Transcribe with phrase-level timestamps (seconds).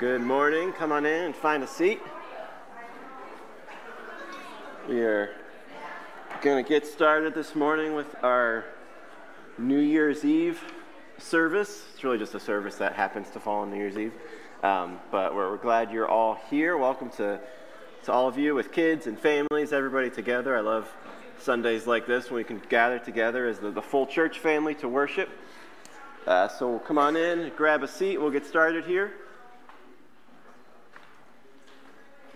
[0.00, 0.72] Good morning.
[0.72, 2.00] Come on in and find a seat.
[4.88, 5.28] We are
[6.40, 8.64] going to get started this morning with our
[9.58, 10.58] New Year's Eve
[11.18, 11.84] service.
[11.92, 14.14] It's really just a service that happens to fall on New Year's Eve.
[14.62, 16.78] Um, but we're, we're, glad you're all here.
[16.78, 17.38] Welcome to,
[18.04, 20.56] to all of you with kids and families, everybody together.
[20.56, 20.90] I love
[21.40, 24.88] Sundays like this when we can gather together as the, the full church family to
[24.88, 25.28] worship.
[26.26, 28.16] Uh, so come on in, grab a seat.
[28.16, 29.12] We'll get started here.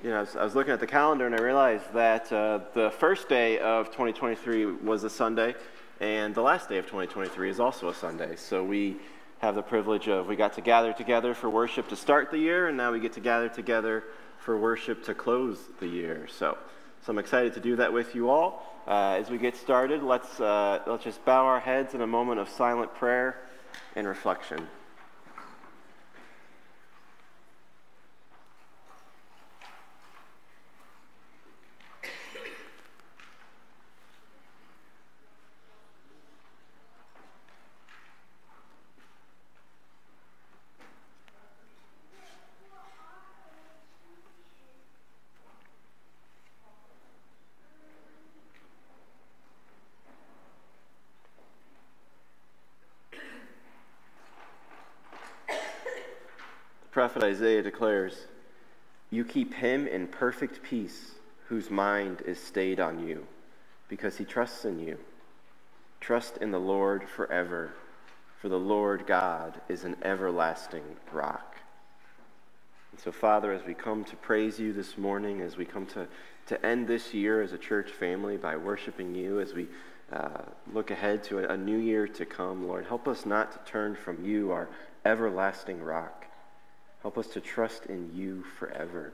[0.05, 2.61] You know, I was, I was looking at the calendar and I realized that uh,
[2.75, 5.55] the first day of 2023 was a Sunday,
[5.99, 8.37] and the last day of 2023 is also a Sunday.
[8.37, 8.99] So we
[9.39, 12.69] have the privilege of we got to gather together for worship to start the year,
[12.69, 14.05] and now we get to gather together
[14.37, 16.29] for worship to close the year.
[16.31, 16.59] So,
[17.07, 18.63] so I'm excited to do that with you all.
[18.87, 22.41] Uh, as we get started, let's, uh, let's just bow our heads in a moment
[22.41, 23.41] of silent prayer
[23.97, 24.69] and reflection.
[57.25, 58.27] Isaiah declares,
[59.11, 61.13] You keep him in perfect peace,
[61.49, 63.27] whose mind is stayed on you,
[63.89, 64.99] because he trusts in you.
[66.01, 67.73] Trust in the Lord forever,
[68.41, 71.57] for the Lord God is an everlasting rock.
[72.93, 76.07] And so, Father, as we come to praise you this morning, as we come to,
[76.47, 79.67] to end this year as a church family by worshiping you, as we
[80.13, 83.71] uh, look ahead to a, a new year to come, Lord, help us not to
[83.71, 84.69] turn from you, our
[85.05, 86.24] everlasting rock.
[87.05, 89.13] Help us to trust in you forever,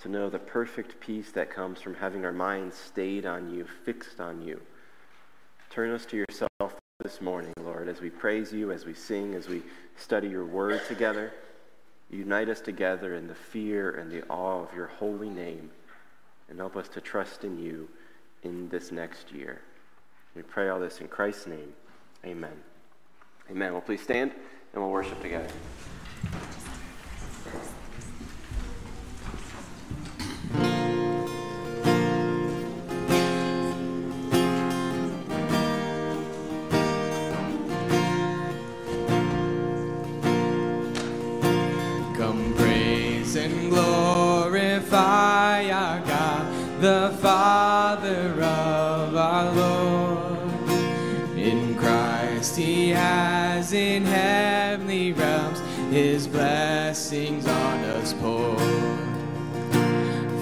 [0.00, 4.20] to know the perfect peace that comes from having our minds stayed on you, fixed
[4.20, 4.60] on you.
[5.70, 9.46] Turn us to yourself this morning, Lord, as we praise you, as we sing, as
[9.46, 9.62] we
[9.96, 11.32] study your word together.
[12.10, 15.70] Unite us together in the fear and the awe of your holy name,
[16.50, 17.88] and help us to trust in you
[18.42, 19.60] in this next year.
[20.34, 21.72] We pray all this in Christ's name.
[22.26, 22.60] Amen.
[23.48, 23.74] Amen.
[23.74, 24.32] Well, please stand
[24.72, 25.46] and we'll worship together.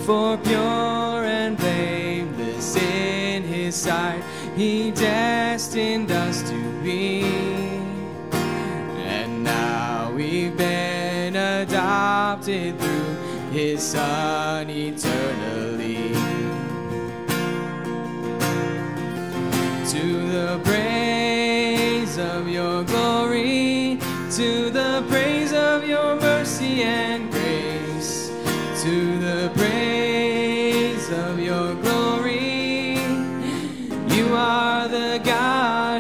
[0.07, 4.23] For pure and blameless in his sight,
[4.57, 7.23] he destined us to be.
[8.33, 13.17] And now we've been adopted through
[13.53, 15.10] his Son eternally.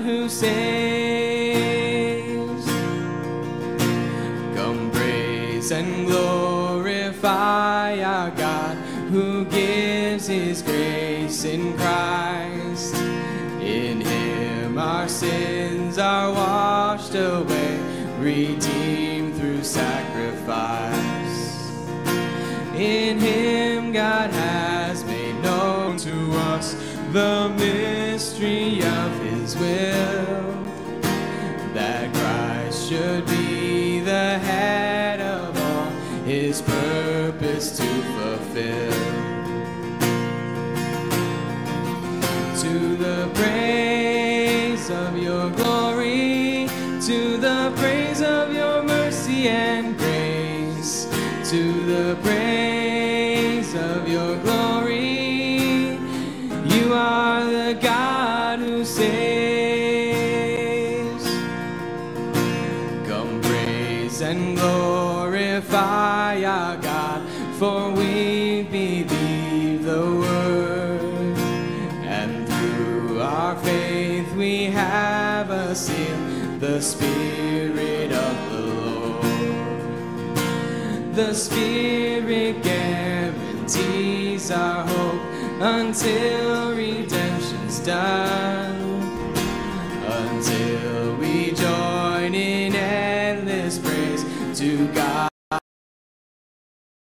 [0.02, 0.46] Who saves.
[4.56, 8.76] Come praise and glorify our God
[9.10, 12.94] who gives his grace in Christ
[13.60, 17.78] In him our sins are washed away,
[18.18, 21.00] redeemed through sacrifice.
[22.74, 26.74] In Him, God has made known to us
[27.12, 27.79] the mystery
[31.74, 35.90] that Christ should be the head of all
[36.24, 38.99] His purpose to fulfill.
[81.26, 85.20] The Spirit guarantees our hope
[85.60, 89.02] until redemption's done.
[90.06, 94.24] Until we join in endless praise
[94.58, 95.28] to God.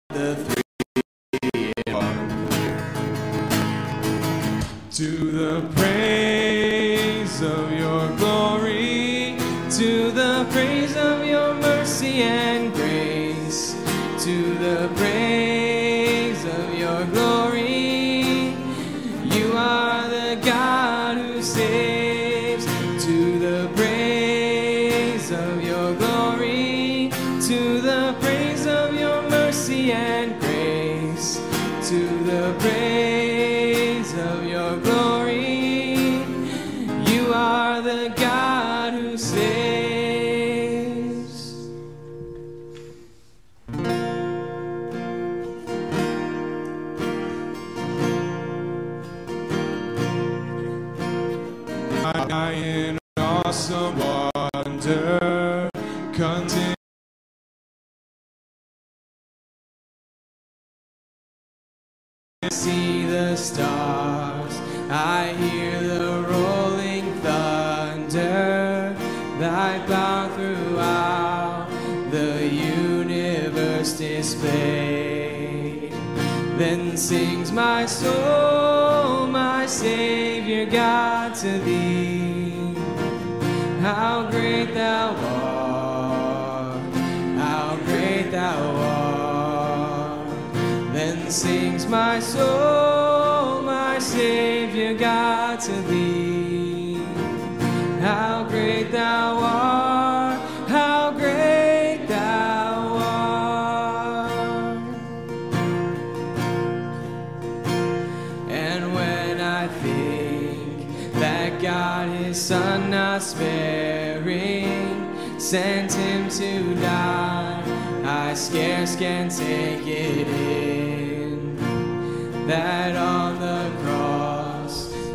[0.10, 0.56] The three.
[4.92, 5.79] To the
[14.20, 15.09] to the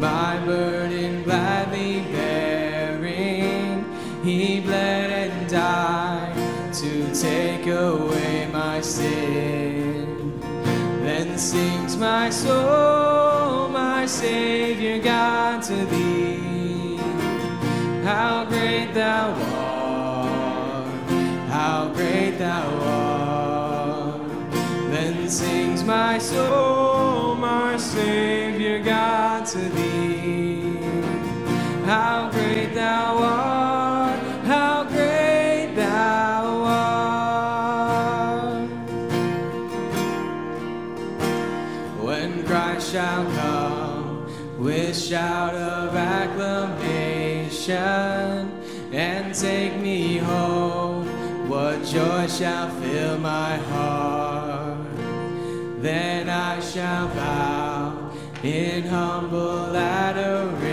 [0.05, 3.85] my burden gladly bearing,
[4.23, 10.39] he bled and died to take away my sin.
[11.07, 16.99] Then sings my soul, my Savior God, to thee.
[18.05, 21.11] How great thou art,
[21.49, 24.21] how great thou art.
[24.93, 28.34] Then sings my soul, my Savior
[31.85, 38.71] How great thou art, how great thou art.
[42.03, 44.27] when Christ shall come
[44.59, 47.63] with shout of acclamation
[48.93, 51.09] and take me home.
[51.49, 54.79] What joy shall fill my heart?
[55.81, 60.64] Then I shall bow in humble adoration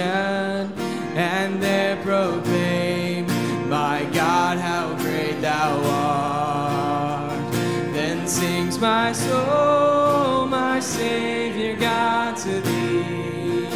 [0.00, 3.26] and there proclaim,
[3.68, 7.52] My God, how great thou art.
[7.92, 13.66] Then sings my soul, my Savior God, to thee.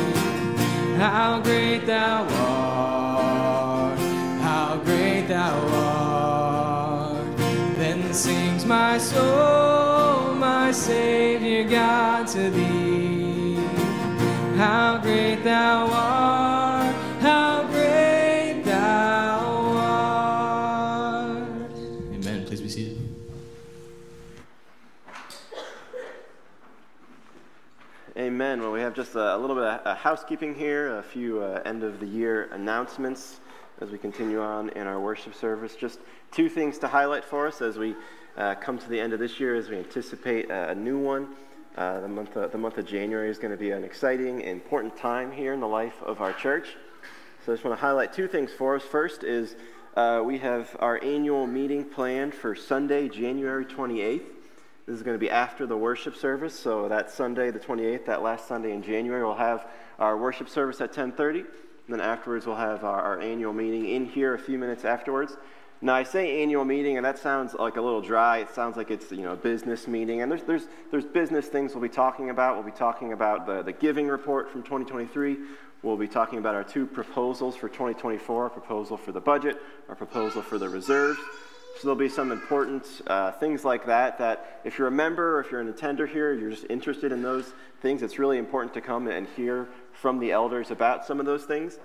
[0.97, 3.99] How great thou art,
[4.41, 7.37] how great thou art.
[7.77, 12.86] Then sings my soul, my Savior God, to thee.
[14.57, 19.39] How great thou art, how great thou
[20.57, 21.71] art.
[22.15, 22.47] Amen.
[22.47, 22.97] Please be seated.
[28.17, 28.63] Amen.
[28.63, 31.61] Well, we have just a, a little bit of uh, housekeeping here, a few uh,
[31.67, 33.41] end of the year announcements
[33.83, 35.77] as we continue on in our worship service.
[35.77, 35.99] Just
[36.33, 37.95] two things to highlight for us as we
[38.39, 41.29] uh, come to the end of this year, as we anticipate a, a new one.
[41.77, 44.97] Uh, the, month of, the month of January is going to be an exciting, important
[44.97, 46.69] time here in the life of our church.
[47.45, 48.83] So I just want to highlight two things for us.
[48.83, 49.57] First is
[49.95, 54.23] uh, we have our annual meeting planned for Sunday, January 28th.
[54.87, 58.23] This is going to be after the worship service, so that Sunday, the 28th, that
[58.23, 59.69] last Sunday in January, we'll have
[59.99, 61.41] our worship service at 10:30.
[61.41, 61.47] And
[61.89, 65.37] then afterwards, we'll have our, our annual meeting in here a few minutes afterwards.
[65.83, 68.39] Now, I say annual meeting, and that sounds like a little dry.
[68.39, 71.75] It sounds like it's you know a business meeting, and there's there's there's business things
[71.75, 72.57] we'll be talking about.
[72.57, 75.37] We'll be talking about the the giving report from 2023.
[75.83, 79.95] We'll be talking about our two proposals for 2024: a proposal for the budget, our
[79.95, 81.19] proposal for the reserves.
[81.77, 84.17] So there'll be some important uh, things like that.
[84.19, 87.21] That if you're a member or if you're an attender here, you're just interested in
[87.21, 87.53] those
[87.83, 88.03] things.
[88.03, 91.79] It's really important to come and hear from the elders about some of those things.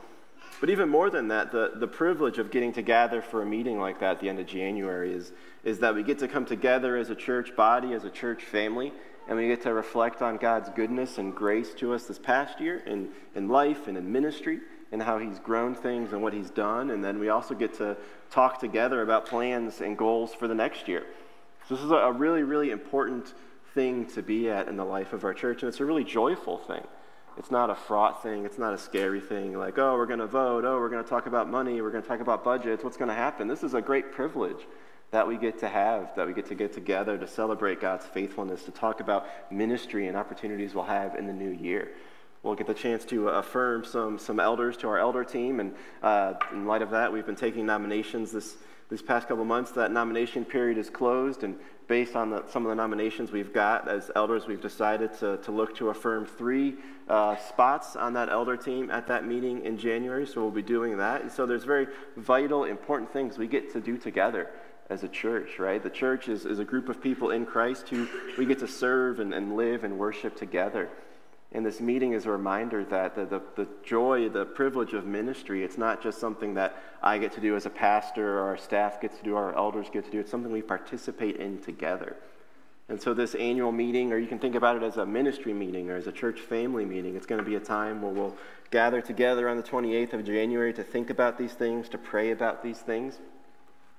[0.62, 3.80] But even more than that, the, the privilege of getting to gather for a meeting
[3.80, 5.32] like that at the end of January is,
[5.64, 8.94] is that we get to come together as a church body, as a church family,
[9.28, 12.78] and we get to reflect on God's goodness and grace to us this past year
[12.86, 14.60] in, in life and in ministry
[14.92, 16.92] and how He's grown things and what He's done.
[16.92, 17.98] And then we also get to
[18.30, 21.08] talk together about plans and goals for the next year.
[21.68, 23.34] So this is a really, really important
[23.74, 26.60] thing to be at in the life of our church, and it's a really joyful
[26.60, 26.84] thing.
[27.42, 28.46] It's not a fraught thing.
[28.46, 30.64] It's not a scary thing like, oh, we're going to vote.
[30.64, 31.82] Oh, we're going to talk about money.
[31.82, 32.84] We're going to talk about budgets.
[32.84, 33.48] What's going to happen?
[33.48, 34.68] This is a great privilege
[35.10, 38.66] that we get to have, that we get to get together to celebrate God's faithfulness,
[38.66, 41.94] to talk about ministry and opportunities we'll have in the new year.
[42.44, 45.60] We'll get the chance to affirm some, some elders to our elder team.
[45.60, 48.56] And uh, in light of that, we've been taking nominations this,
[48.88, 49.72] this past couple months.
[49.72, 51.44] That nomination period is closed.
[51.44, 51.58] And
[51.92, 55.52] based on the, some of the nominations we've got as elders, we've decided to, to
[55.52, 56.76] look to affirm three
[57.10, 60.26] uh, spots on that elder team at that meeting in January.
[60.26, 61.20] So we'll be doing that.
[61.20, 64.50] And so there's very vital, important things we get to do together
[64.90, 65.84] as a church, right?
[65.84, 68.08] The church is, is a group of people in Christ who
[68.38, 70.88] we get to serve and, and live and worship together.
[71.54, 75.64] And this meeting is a reminder that the, the, the, joy, the privilege of ministry,
[75.64, 79.02] it's not just something that I get to do as a pastor or our staff
[79.02, 80.20] gets to do, our elders get to do.
[80.20, 82.16] It's something we participate in together.
[82.88, 85.90] And so, this annual meeting, or you can think about it as a ministry meeting
[85.90, 88.36] or as a church family meeting, it's going to be a time where we'll
[88.70, 92.64] gather together on the 28th of January to think about these things, to pray about
[92.64, 93.20] these things.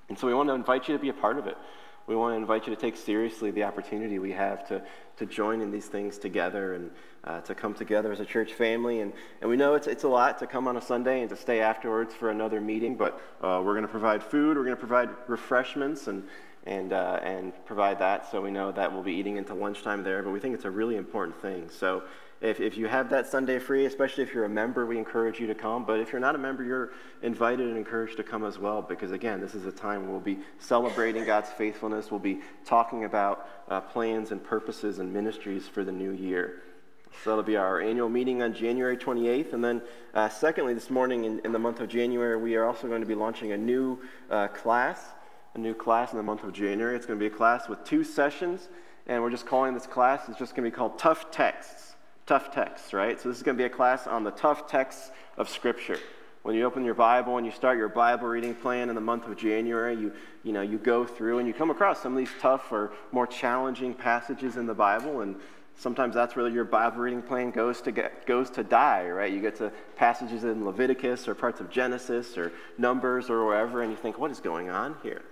[0.08, 1.56] And so, we want to invite you to be a part of it.
[2.06, 4.82] We want to invite you to take seriously the opportunity we have to,
[5.16, 6.90] to join in these things together and
[7.24, 9.00] uh, to come together as a church family.
[9.00, 11.36] And, and we know it's, it's a lot to come on a Sunday and to
[11.36, 14.80] stay afterwards for another meeting, but uh, we're going to provide food, we're going to
[14.80, 16.24] provide refreshments, and,
[16.66, 18.30] and, uh, and provide that.
[18.30, 20.70] So we know that we'll be eating into lunchtime there, but we think it's a
[20.70, 21.68] really important thing.
[21.70, 22.02] So
[22.40, 25.46] if, if you have that Sunday free, especially if you're a member, we encourage you
[25.46, 25.84] to come.
[25.84, 26.90] But if you're not a member, you're
[27.22, 30.38] invited and encouraged to come as well, because again, this is a time we'll be
[30.58, 32.10] celebrating God's faithfulness.
[32.10, 36.62] We'll be talking about uh, plans and purposes and ministries for the new year.
[37.22, 39.52] So that'll be our annual meeting on January 28th.
[39.52, 39.82] And then,
[40.14, 43.06] uh, secondly, this morning in, in, the month of January, we are also going to
[43.06, 43.98] be launching a new
[44.30, 45.00] uh, class,
[45.54, 46.96] a new class in the month of January.
[46.96, 48.68] It's going to be a class with two sessions,
[49.06, 51.94] and we're just calling this class, it's just going to be called Tough Texts.
[52.26, 53.20] Tough Texts, right?
[53.20, 55.98] So this is going to be a class on the tough texts of Scripture.
[56.42, 59.28] When you open your Bible and you start your Bible reading plan in the month
[59.28, 62.32] of January, you, you, know, you go through and you come across some of these
[62.40, 65.36] tough or more challenging passages in the Bible, and
[65.76, 69.32] Sometimes that's where your Bible reading plan goes to, get, goes to die, right?
[69.32, 73.90] You get to passages in Leviticus or parts of Genesis or Numbers or wherever, and
[73.90, 75.22] you think, what is going on here?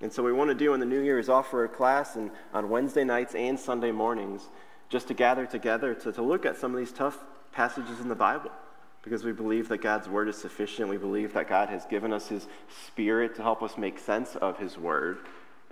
[0.00, 2.16] And so, what we want to do in the new year is offer a class
[2.16, 4.48] and, on Wednesday nights and Sunday mornings
[4.88, 7.18] just to gather together to, to look at some of these tough
[7.52, 8.50] passages in the Bible
[9.02, 10.88] because we believe that God's word is sufficient.
[10.88, 12.46] We believe that God has given us his
[12.86, 15.18] spirit to help us make sense of his word.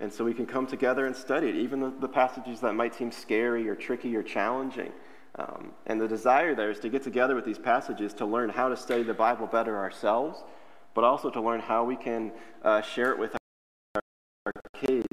[0.01, 2.95] And so we can come together and study it, even the, the passages that might
[2.95, 4.91] seem scary or tricky or challenging.
[5.35, 8.67] Um, and the desire there is to get together with these passages to learn how
[8.67, 10.43] to study the Bible better ourselves,
[10.95, 12.31] but also to learn how we can
[12.63, 13.35] uh, share it with
[13.95, 14.01] our,
[14.47, 15.05] our, kids,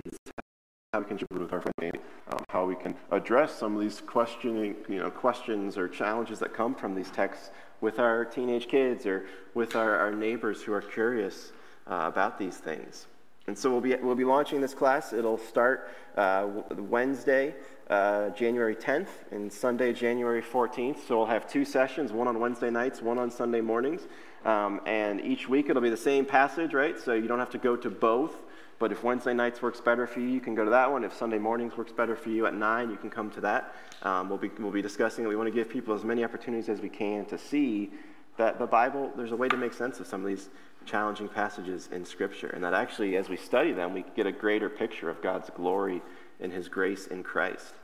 [0.94, 2.00] how we can share it with our family,
[2.32, 6.54] um, how we can address some of these questioning, you know, questions or challenges that
[6.54, 7.50] come from these texts
[7.82, 11.52] with our teenage kids or with our, our neighbors who are curious
[11.86, 13.06] uh, about these things.
[13.48, 15.14] And so we'll be, we'll be launching this class.
[15.14, 17.54] It'll start uh, Wednesday,
[17.88, 21.08] uh, January 10th, and Sunday, January 14th.
[21.08, 24.02] So we'll have two sessions, one on Wednesday nights, one on Sunday mornings.
[24.44, 27.00] Um, and each week it'll be the same passage, right?
[27.00, 28.36] So you don't have to go to both.
[28.78, 31.02] But if Wednesday nights works better for you, you can go to that one.
[31.02, 33.74] If Sunday mornings works better for you at 9, you can come to that.
[34.02, 35.28] Um, we'll, be, we'll be discussing it.
[35.28, 37.92] We want to give people as many opportunities as we can to see
[38.36, 40.48] that the Bible, there's a way to make sense of some of these
[40.88, 42.48] challenging passages in Scripture.
[42.48, 46.02] And that actually, as we study them, we get a greater picture of God's glory
[46.40, 47.74] and His grace in Christ.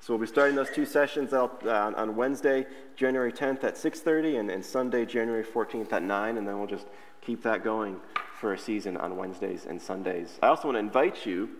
[0.00, 2.66] So we'll be starting those two sessions out uh, on Wednesday,
[2.96, 6.86] January 10th at 6:30, and, and Sunday, January 14th at 9, and then we'll just
[7.20, 8.00] keep that going
[8.40, 10.38] for a season on Wednesdays and Sundays.
[10.42, 11.50] I also want to invite you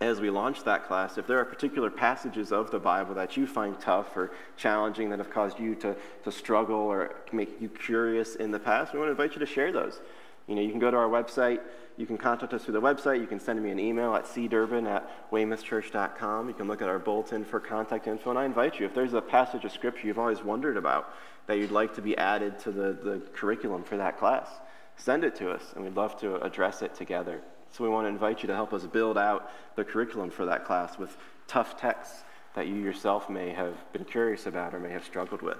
[0.00, 3.46] as we launch that class, if there are particular passages of the Bible that you
[3.46, 8.36] find tough or challenging that have caused you to, to struggle or make you curious
[8.36, 10.00] in the past, we want to invite you to share those.
[10.46, 11.60] You know, you can go to our website,
[11.96, 14.88] you can contact us through the website, you can send me an email at cdurbin
[14.88, 18.86] at weymouthchurch.com, you can look at our bulletin for contact info, and I invite you,
[18.86, 21.12] if there's a passage of scripture you've always wondered about
[21.48, 24.48] that you'd like to be added to the, the curriculum for that class,
[24.96, 27.42] send it to us, and we'd love to address it together.
[27.72, 30.64] So we want to invite you to help us build out the curriculum for that
[30.64, 32.22] class with tough texts
[32.54, 35.58] that you yourself may have been curious about or may have struggled with.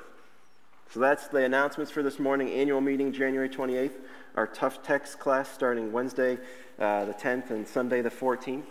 [0.91, 2.51] So that's the announcements for this morning.
[2.51, 3.93] Annual meeting, January 28th.
[4.37, 6.39] Our tough text class starting Wednesday,
[6.79, 8.65] uh, the 10th, and Sunday, the 14th.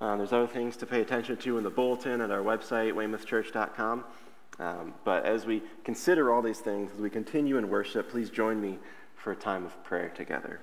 [0.00, 4.04] Um, there's other things to pay attention to in the bulletin at our website, weymouthchurch.com.
[4.58, 8.60] Um, but as we consider all these things, as we continue in worship, please join
[8.60, 8.78] me
[9.14, 10.60] for a time of prayer together.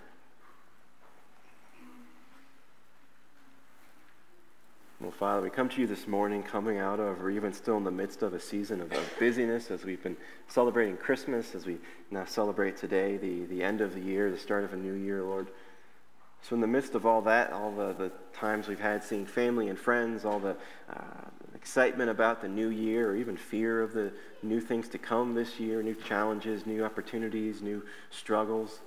[4.99, 7.83] Well, Father, we come to you this morning coming out of, or even still in
[7.83, 11.77] the midst of a season of, of, busyness as we've been celebrating Christmas, as we
[12.09, 15.21] now celebrate today, the, the end of the year, the start of a new year,
[15.21, 15.49] Lord.
[16.41, 19.67] So, in the midst of all that, all the, the times we've had seeing family
[19.69, 20.55] and friends, all the
[20.91, 24.11] uh, excitement about the new year, or even fear of the
[24.41, 28.79] new things to come this year, new challenges, new opportunities, new struggles,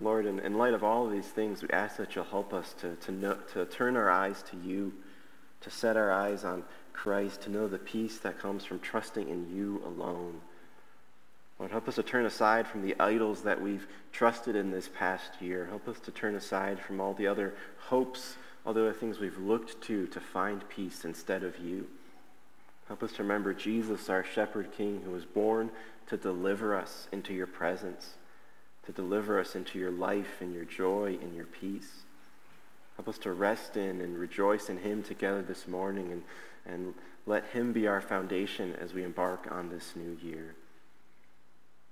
[0.00, 2.74] Lord, in, in light of all of these things, we ask that you'll help us
[2.80, 4.92] to, to, know, to turn our eyes to you
[5.64, 9.54] to set our eyes on Christ, to know the peace that comes from trusting in
[9.54, 10.40] you alone.
[11.58, 15.40] Lord, help us to turn aside from the idols that we've trusted in this past
[15.40, 15.66] year.
[15.66, 17.54] Help us to turn aside from all the other
[17.88, 21.86] hopes, all the other things we've looked to to find peace instead of you.
[22.88, 25.70] Help us to remember Jesus, our shepherd king, who was born
[26.08, 28.14] to deliver us into your presence,
[28.84, 32.03] to deliver us into your life and your joy and your peace.
[32.96, 36.22] Help us to rest in and rejoice in him together this morning and,
[36.66, 36.94] and
[37.26, 40.54] let him be our foundation as we embark on this new year.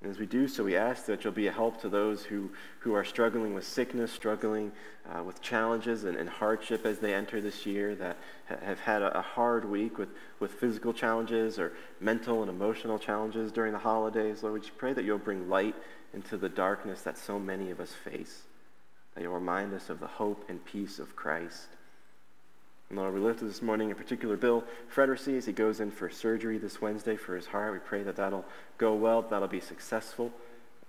[0.00, 2.50] And as we do so, we ask that you'll be a help to those who,
[2.80, 4.72] who are struggling with sickness, struggling
[5.08, 8.16] uh, with challenges and, and, hardship as they enter this year, that
[8.48, 10.08] ha- have had a, a, hard week with,
[10.40, 14.42] with physical challenges or mental and emotional challenges during the holidays.
[14.42, 15.76] Lord, we just pray that you'll bring light
[16.12, 18.42] into the darkness that so many of us face
[19.14, 21.68] that you'll remind us of the hope and peace of Christ.
[22.88, 26.10] And Lord, we lift this morning in particular Bill Fredericy as he goes in for
[26.10, 27.72] surgery this Wednesday for his heart.
[27.72, 28.44] We pray that that'll
[28.78, 30.30] go well, that'll be successful,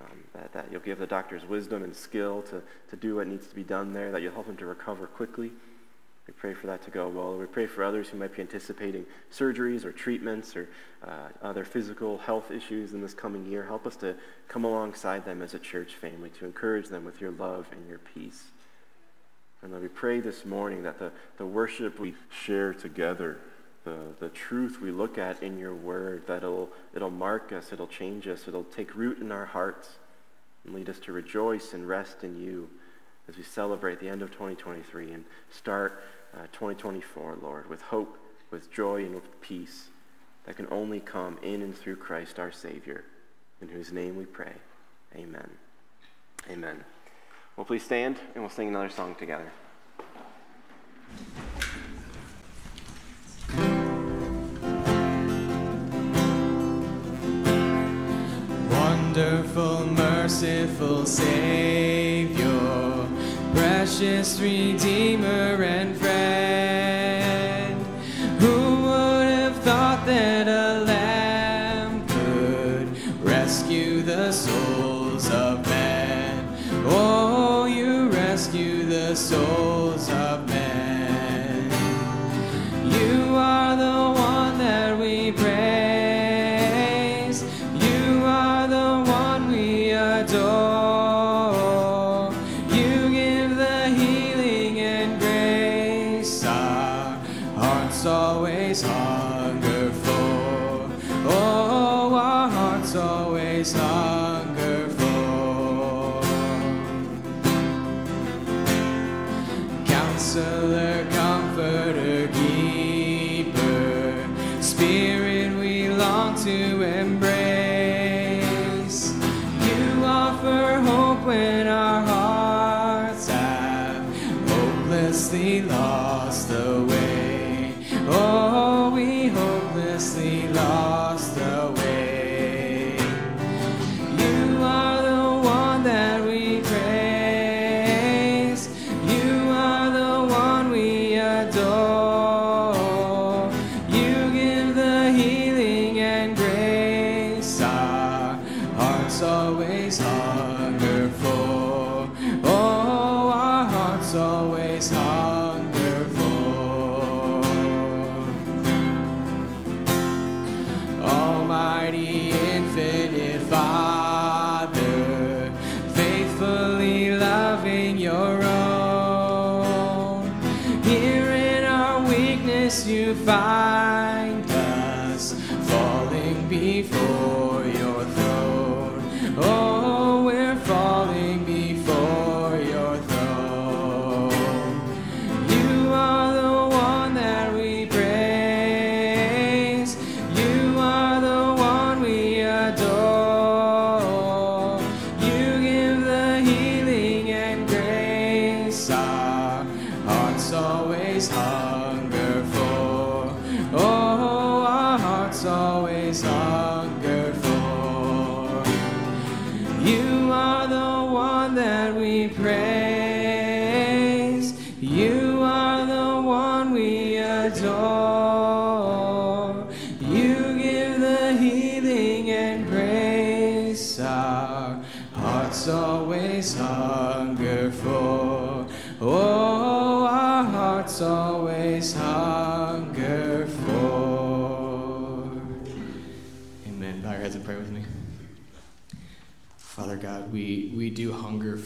[0.02, 3.48] um, that, that you'll give the doctors wisdom and skill to, to do what needs
[3.48, 5.52] to be done there, that you'll help him to recover quickly.
[6.28, 7.38] We pray for that to go well.
[7.38, 10.70] We pray for others who might be anticipating surgeries or treatments or
[11.06, 13.66] uh, other physical health issues in this coming year.
[13.66, 14.16] Help us to
[14.48, 17.98] come alongside them as a church family, to encourage them with your love and your
[17.98, 18.46] peace.
[19.62, 23.40] And Lord, we pray this morning that the, the worship we share together,
[23.84, 27.88] the, the truth we look at in your word, that it'll, it'll mark us, it'll
[27.88, 29.90] change us, it'll take root in our hearts
[30.66, 32.70] and lead us to rejoice and rest in you
[33.28, 36.04] as we celebrate the end of 2023 and start
[36.36, 38.18] uh, 2024, Lord, with hope,
[38.52, 39.88] with joy, and with peace
[40.46, 43.04] that can only come in and through Christ our Savior,
[43.62, 44.54] in whose name we pray.
[45.16, 45.50] Amen.
[46.50, 46.84] Amen.
[47.56, 49.52] Well, please stand and we'll sing another song together.
[58.70, 62.43] Wonderful, merciful Savior,
[63.96, 67.80] precious Redeemer and friend,
[68.42, 76.58] who would have thought that a lamb could rescue the souls of men?
[76.88, 79.73] Oh, you rescue the souls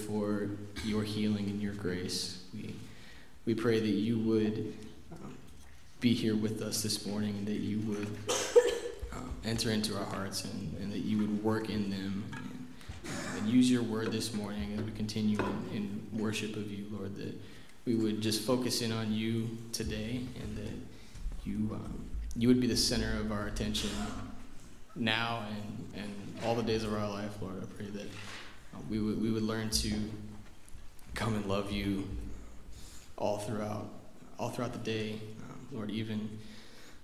[0.08, 0.50] for
[0.86, 2.42] your healing and your grace.
[2.54, 2.74] We,
[3.46, 4.74] we pray that you would
[5.12, 5.36] um,
[6.00, 8.08] be here with us this morning and that you would
[9.14, 13.50] um, enter into our hearts and, and that you would work in them and, and
[13.50, 17.34] use your word this morning as we continue in, in worship of you, Lord, that
[17.86, 20.74] we would just focus in on you today and that
[21.46, 23.90] you, um, you would be the center of our attention
[24.96, 27.56] now and, and all the days of our life, Lord.
[27.62, 28.37] I pray that uh,
[28.90, 29.94] we, would, we would learn to
[31.14, 32.08] come and love you
[33.18, 33.90] all throughout,
[34.40, 35.20] all throughout the day,
[35.50, 35.92] um, Lord.
[35.92, 36.38] Even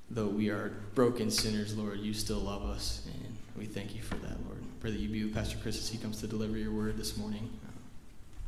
[0.09, 4.15] though we are broken sinners, Lord, you still love us, and we thank you for
[4.15, 4.63] that, Lord.
[4.79, 7.17] Pray that you be with Pastor Chris as he comes to deliver your word this
[7.17, 7.49] morning.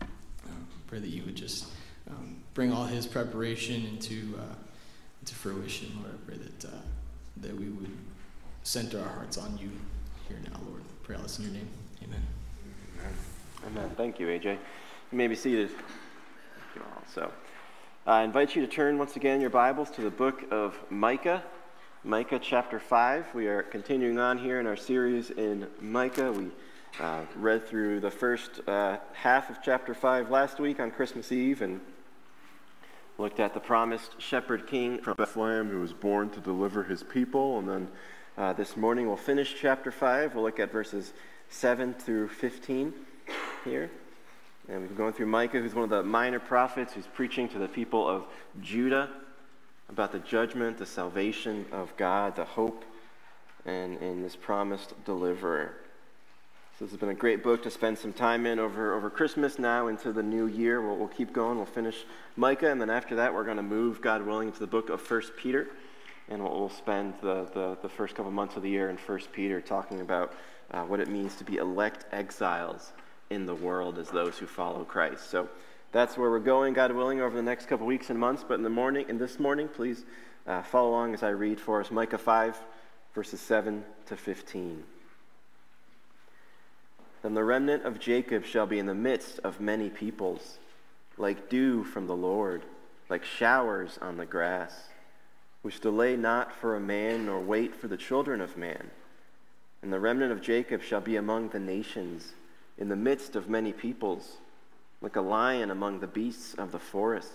[0.02, 0.08] Um,
[0.48, 1.66] um, pray that you would just
[2.10, 4.56] um, bring all his preparation into uh,
[5.22, 6.14] into fruition, Lord.
[6.14, 6.82] I pray that uh,
[7.38, 7.92] that we would
[8.64, 9.72] center our hearts on you
[10.28, 10.82] here now, Lord.
[11.04, 11.70] Pray all this in your name.
[13.68, 13.90] Amen.
[13.98, 14.60] Thank you, AJ.
[15.12, 15.70] You may be seated.
[15.70, 17.02] Thank you all.
[17.12, 17.32] So,
[18.06, 21.42] I invite you to turn once again your Bibles to the book of Micah,
[22.04, 23.34] Micah chapter 5.
[23.34, 26.32] We are continuing on here in our series in Micah.
[26.32, 26.50] We
[27.00, 31.64] uh, read through the first uh, half of chapter 5 last week on Christmas Eve
[31.64, 31.82] and
[33.18, 37.58] looked at the promised shepherd king from Bethlehem who was born to deliver his people.
[37.58, 37.88] And then
[38.38, 40.36] uh, this morning we'll finish chapter 5.
[40.36, 41.14] We'll look at verses
[41.50, 42.94] 7 through 15
[43.66, 43.90] here.
[44.70, 47.60] And we've been going through Micah, who's one of the minor prophets who's preaching to
[47.60, 48.26] the people of
[48.62, 49.10] Judah
[49.90, 52.86] about the judgment, the salvation of God, the hope,
[53.66, 55.74] and in this promised deliverer.
[56.78, 59.58] So this has been a great book to spend some time in over, over Christmas
[59.58, 60.82] now into the new year.
[60.82, 61.58] We'll, we'll keep going.
[61.58, 64.68] We'll finish Micah, and then after that, we're going to move, God willing, into the
[64.68, 65.68] book of First Peter.
[66.30, 69.32] And we'll, we'll spend the, the, the, first couple months of the year in First
[69.32, 70.34] Peter talking about
[70.72, 72.92] uh, what it means to be elect exiles
[73.30, 75.30] in the world as those who follow Christ.
[75.30, 75.50] So
[75.92, 78.44] that's where we're going, God willing, over the next couple weeks and months.
[78.48, 80.04] But in the morning, in this morning, please
[80.46, 82.58] uh, follow along as I read for us Micah 5,
[83.14, 84.84] verses 7 to 15.
[87.24, 90.60] Then the remnant of Jacob shall be in the midst of many peoples,
[91.18, 92.62] like dew from the Lord,
[93.10, 94.90] like showers on the grass,
[95.64, 98.92] which delay not for a man, nor wait for the children of man.
[99.82, 102.34] And the remnant of Jacob shall be among the nations,
[102.78, 104.38] in the midst of many peoples,
[105.02, 107.32] like a lion among the beasts of the forest,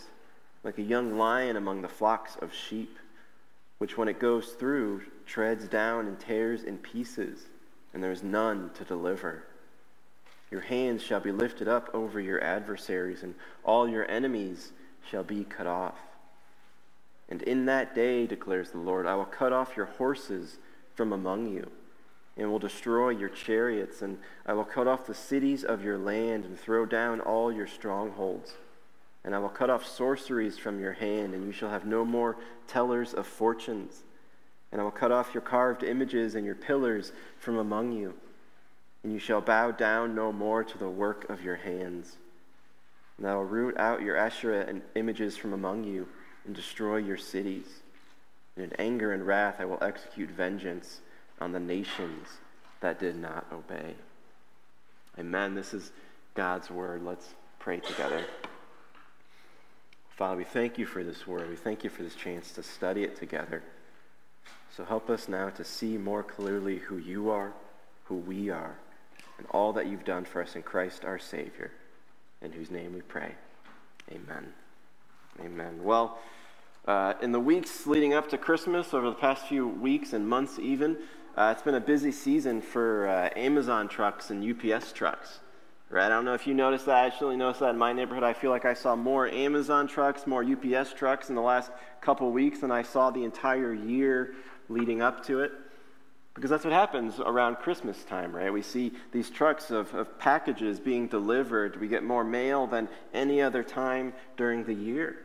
[0.62, 2.98] like a young lion among the flocks of sheep,
[3.78, 7.40] which when it goes through treads down and tears in pieces,
[7.94, 9.44] and there is none to deliver.
[10.50, 14.72] Your hands shall be lifted up over your adversaries, and all your enemies
[15.08, 15.96] shall be cut off.
[17.28, 20.58] And in that day, declares the Lord, I will cut off your horses
[20.94, 21.70] from among you,
[22.40, 26.44] and will destroy your chariots, and I will cut off the cities of your land,
[26.44, 28.54] and throw down all your strongholds.
[29.22, 32.36] And I will cut off sorceries from your hand, and you shall have no more
[32.66, 34.02] tellers of fortunes.
[34.72, 38.14] And I will cut off your carved images and your pillars from among you
[39.02, 42.16] and you shall bow down no more to the work of your hands.
[43.18, 46.06] And I will root out your Asherah and images from among you
[46.46, 47.66] and destroy your cities.
[48.56, 51.00] And in anger and wrath I will execute vengeance
[51.40, 52.28] on the nations
[52.80, 53.94] that did not obey.
[55.18, 55.54] Amen.
[55.54, 55.92] This is
[56.34, 57.02] God's word.
[57.04, 58.24] Let's pray together.
[60.16, 61.48] Father, we thank you for this word.
[61.48, 63.62] We thank you for this chance to study it together.
[64.76, 67.52] So help us now to see more clearly who you are,
[68.04, 68.76] who we are
[69.38, 71.70] and all that you've done for us in Christ our Savior,
[72.42, 73.32] in whose name we pray.
[74.10, 74.52] Amen.
[75.40, 75.82] Amen.
[75.82, 76.18] Well,
[76.86, 80.58] Uh, in the weeks leading up to Christmas, over the past few weeks and months
[80.58, 80.96] even,
[81.40, 85.40] uh, it's been a busy season for uh, Amazon trucks and UPS trucks.
[85.88, 86.04] Right?
[86.04, 86.96] I don't know if you noticed that.
[86.96, 88.24] I actually noticed that in my neighborhood.
[88.24, 91.70] I feel like I saw more Amazon trucks, more UPS trucks in the last
[92.02, 94.34] couple weeks than I saw the entire year
[94.68, 95.52] leading up to it.
[96.34, 98.52] Because that's what happens around Christmas time, right?
[98.52, 101.80] We see these trucks of, of packages being delivered.
[101.80, 105.16] We get more mail than any other time during the year.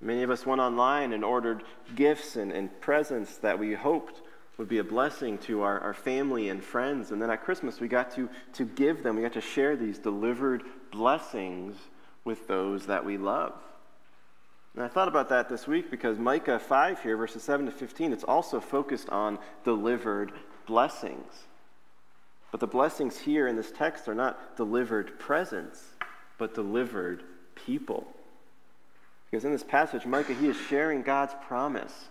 [0.00, 1.62] Many of us went online and ordered
[1.94, 4.22] gifts and, and presents that we hoped
[4.60, 7.12] would be a blessing to our, our family and friends.
[7.12, 9.98] And then at Christmas, we got to, to give them, we got to share these
[9.98, 11.78] delivered blessings
[12.24, 13.54] with those that we love.
[14.74, 18.12] And I thought about that this week because Micah 5 here, verses 7 to 15,
[18.12, 20.30] it's also focused on delivered
[20.66, 21.32] blessings.
[22.50, 25.82] But the blessings here in this text are not delivered presents,
[26.36, 27.22] but delivered
[27.54, 28.06] people.
[29.30, 32.10] Because in this passage, Micah, he is sharing God's promise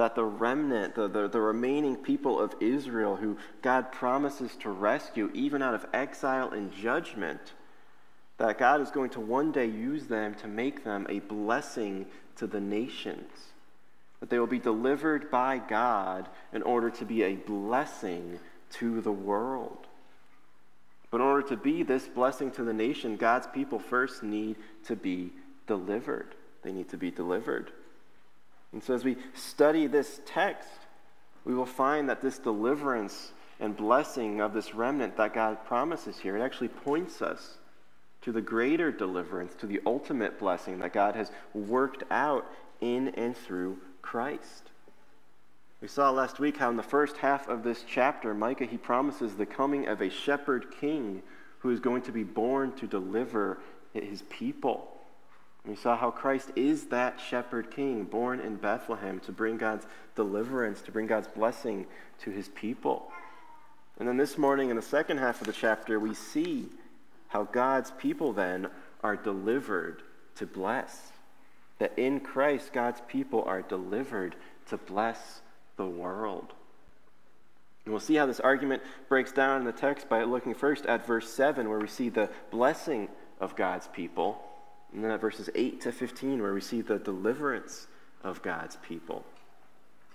[0.00, 5.30] that the remnant, the, the, the, remaining people of Israel who God promises to rescue,
[5.34, 7.52] even out of exile and judgment,
[8.38, 12.46] that God is going to one day use them to make them a blessing to
[12.46, 13.30] the nations.
[14.20, 18.38] That they will be delivered by God in order to be a blessing
[18.78, 19.86] to the world.
[21.10, 24.96] But in order to be this blessing to the nation, God's people first need to
[24.96, 25.30] be
[25.66, 26.34] delivered.
[26.62, 27.70] They need to be delivered.
[28.72, 30.68] And so, as we study this text,
[31.44, 36.36] we will find that this deliverance and blessing of this remnant that God promises here,
[36.36, 37.58] it actually points us
[38.22, 42.46] to the greater deliverance, to the ultimate blessing that God has worked out
[42.80, 44.70] in and through Christ.
[45.80, 49.34] We saw last week how in the first half of this chapter, Micah, he promises
[49.34, 51.22] the coming of a shepherd king
[51.60, 53.58] who is going to be born to deliver
[53.94, 54.99] his people.
[55.66, 60.80] We saw how Christ is that shepherd king born in Bethlehem to bring God's deliverance,
[60.82, 61.86] to bring God's blessing
[62.20, 63.12] to his people.
[63.98, 66.68] And then this morning, in the second half of the chapter, we see
[67.28, 68.68] how God's people then
[69.02, 70.02] are delivered
[70.36, 71.12] to bless.
[71.78, 74.36] That in Christ, God's people are delivered
[74.68, 75.42] to bless
[75.76, 76.54] the world.
[77.84, 81.06] And we'll see how this argument breaks down in the text by looking first at
[81.06, 84.42] verse 7, where we see the blessing of God's people.
[84.92, 87.86] And then at verses 8 to 15, where we see the deliverance
[88.24, 89.24] of God's people.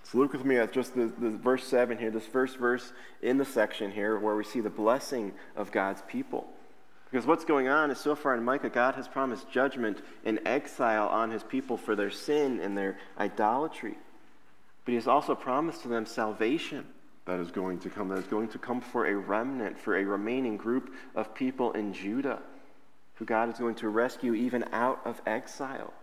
[0.03, 3.37] So look with me at just the, the verse 7 here, this first verse in
[3.37, 6.47] the section here, where we see the blessing of God's people.
[7.09, 11.07] Because what's going on is so far in Micah, God has promised judgment and exile
[11.07, 13.95] on his people for their sin and their idolatry.
[14.83, 16.85] But he has also promised to them salvation
[17.25, 20.03] that is going to come, that is going to come for a remnant, for a
[20.03, 22.41] remaining group of people in Judah
[23.15, 25.93] who God is going to rescue even out of exile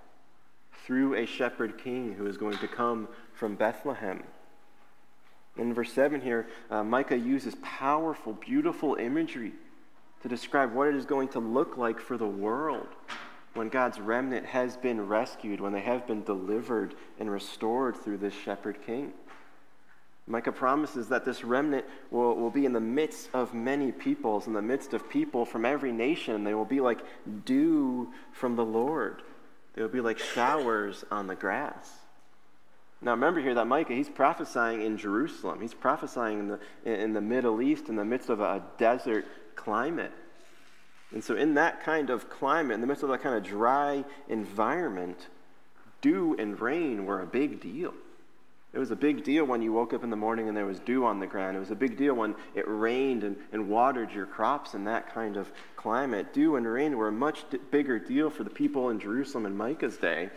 [0.85, 4.22] through a shepherd king who is going to come from Bethlehem.
[5.57, 9.53] In verse 7 here, uh, Micah uses powerful, beautiful imagery
[10.22, 12.88] to describe what it is going to look like for the world
[13.55, 18.33] when God's remnant has been rescued, when they have been delivered and restored through this
[18.33, 19.12] shepherd king.
[20.26, 24.52] Micah promises that this remnant will, will be in the midst of many peoples, in
[24.52, 26.44] the midst of people from every nation.
[26.44, 27.00] They will be like
[27.44, 29.22] dew from the Lord,
[29.74, 31.90] they will be like showers on the grass.
[33.04, 35.61] Now remember here that Micah, he's prophesying in Jerusalem.
[35.61, 40.12] He's prophesying in the, in the Middle East, in the midst of a desert climate.
[41.11, 44.04] And so, in that kind of climate, in the midst of that kind of dry
[44.28, 45.26] environment,
[46.00, 47.92] dew and rain were a big deal.
[48.72, 50.80] It was a big deal when you woke up in the morning and there was
[50.80, 51.56] dew on the ground.
[51.56, 55.12] It was a big deal when it rained and, and watered your crops in that
[55.12, 56.32] kind of climate.
[56.32, 59.98] Dew and rain were a much bigger deal for the people in Jerusalem in Micah's
[59.98, 60.30] day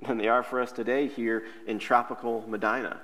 [0.00, 3.00] than they are for us today here in tropical Medina.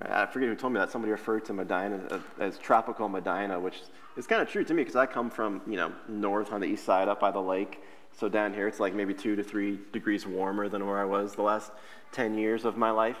[0.00, 0.90] I forget who told me that.
[0.90, 3.82] Somebody referred to Medina as tropical Medina, which
[4.16, 6.66] is kind of true to me because I come from, you know, north on the
[6.66, 7.82] east side up by the lake.
[8.16, 11.34] So down here it's like maybe two to three degrees warmer than where I was
[11.34, 11.70] the last
[12.12, 13.18] 10 years of my life.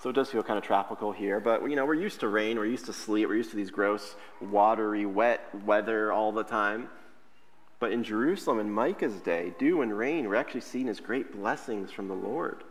[0.00, 2.56] So it does feel kind of tropical here, but you know, we're used to rain,
[2.56, 6.88] we're used to sleet, we're used to these gross, watery, wet weather all the time.
[7.80, 11.90] But in Jerusalem in Micah's day, dew and rain were actually seen as great blessings
[11.90, 12.62] from the Lord.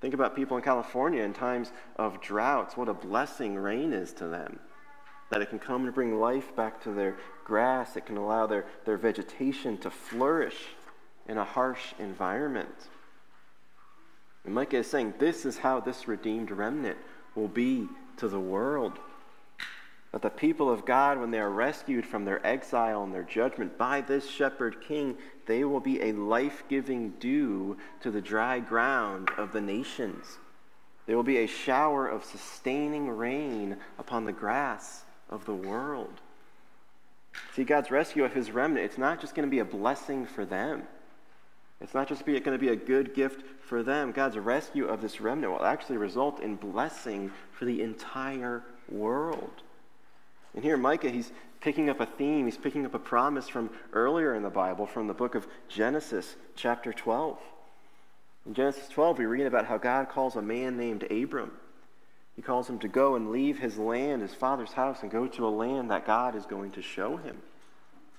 [0.00, 4.26] Think about people in California in times of droughts, what a blessing rain is to
[4.26, 4.58] them.
[5.30, 8.64] That it can come and bring life back to their grass, it can allow their,
[8.84, 10.56] their vegetation to flourish
[11.28, 12.74] in a harsh environment.
[14.48, 16.96] And Micah is saying this is how this redeemed remnant
[17.34, 18.98] will be to the world.
[20.10, 23.76] That the people of God, when they are rescued from their exile and their judgment
[23.76, 29.28] by this shepherd king, they will be a life giving dew to the dry ground
[29.36, 30.38] of the nations.
[31.04, 36.22] There will be a shower of sustaining rain upon the grass of the world.
[37.54, 40.46] See, God's rescue of his remnant, it's not just going to be a blessing for
[40.46, 40.84] them.
[41.80, 44.12] It's not just going to be a good gift for them.
[44.12, 49.62] God's rescue of this remnant will actually result in blessing for the entire world.
[50.54, 54.34] And here, Micah, he's picking up a theme, he's picking up a promise from earlier
[54.34, 57.38] in the Bible, from the book of Genesis, chapter 12.
[58.46, 61.52] In Genesis 12, we read about how God calls a man named Abram.
[62.34, 65.46] He calls him to go and leave his land, his father's house, and go to
[65.46, 67.42] a land that God is going to show him.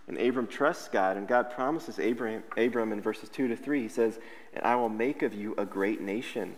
[0.10, 3.88] And Abram trusts God, and God promises Abram, Abram in verses 2 to 3, he
[3.88, 4.20] says,
[4.56, 6.56] And I will make of you a great nation,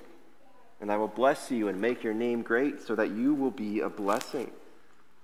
[0.79, 3.81] and I will bless you and make your name great, so that you will be
[3.81, 4.51] a blessing.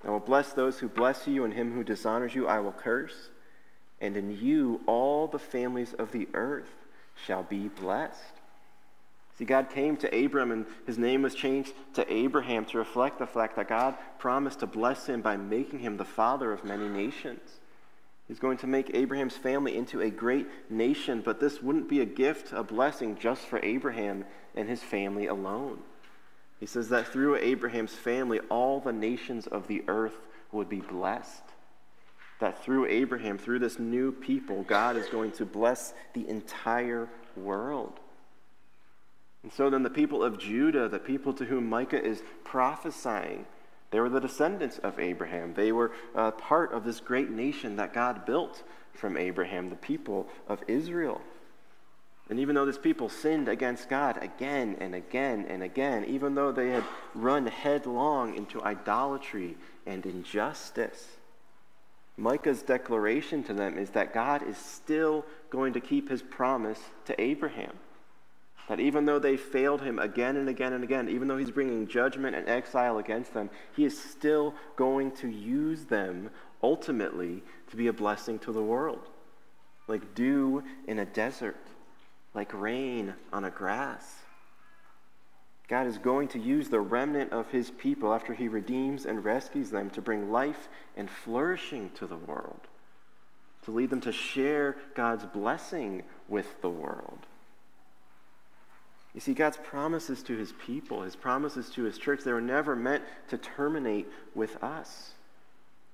[0.04, 3.30] I will bless those who bless you, and him who dishonors you I will curse.
[4.02, 6.70] And in you all the families of the earth
[7.16, 8.20] shall be blessed.
[9.38, 13.28] See, God came to Abram and his name was changed to Abraham to reflect the
[13.28, 17.60] fact that God promised to bless him by making him the father of many nations.
[18.28, 22.06] He's going to make Abraham's family into a great nation, but this wouldn't be a
[22.06, 25.80] gift, a blessing just for Abraham and his family alone.
[26.60, 30.18] He says that through Abraham's family, all the nations of the earth
[30.52, 31.44] would be blessed.
[32.40, 38.00] That through Abraham, through this new people, God is going to bless the entire world.
[39.44, 43.46] And so then the people of Judah, the people to whom Micah is prophesying,
[43.91, 45.54] they were the descendants of Abraham.
[45.54, 50.28] They were uh, part of this great nation that God built from Abraham, the people
[50.47, 51.21] of Israel.
[52.30, 56.52] And even though this people sinned against God again and again and again, even though
[56.52, 56.84] they had
[57.15, 61.08] run headlong into idolatry and injustice,
[62.17, 67.19] Micah's declaration to them is that God is still going to keep his promise to
[67.21, 67.73] Abraham.
[68.68, 71.88] That even though they failed him again and again and again, even though he's bringing
[71.88, 76.30] judgment and exile against them, he is still going to use them
[76.62, 79.10] ultimately to be a blessing to the world.
[79.88, 81.56] Like dew in a desert,
[82.34, 84.16] like rain on a grass.
[85.70, 89.70] God is going to use the remnant of his people after he redeems and rescues
[89.70, 92.62] them to bring life and flourishing to the world,
[93.64, 97.27] to lead them to share God's blessing with the world.
[99.18, 102.76] You see, God's promises to his people, his promises to his church, they were never
[102.76, 105.14] meant to terminate with us.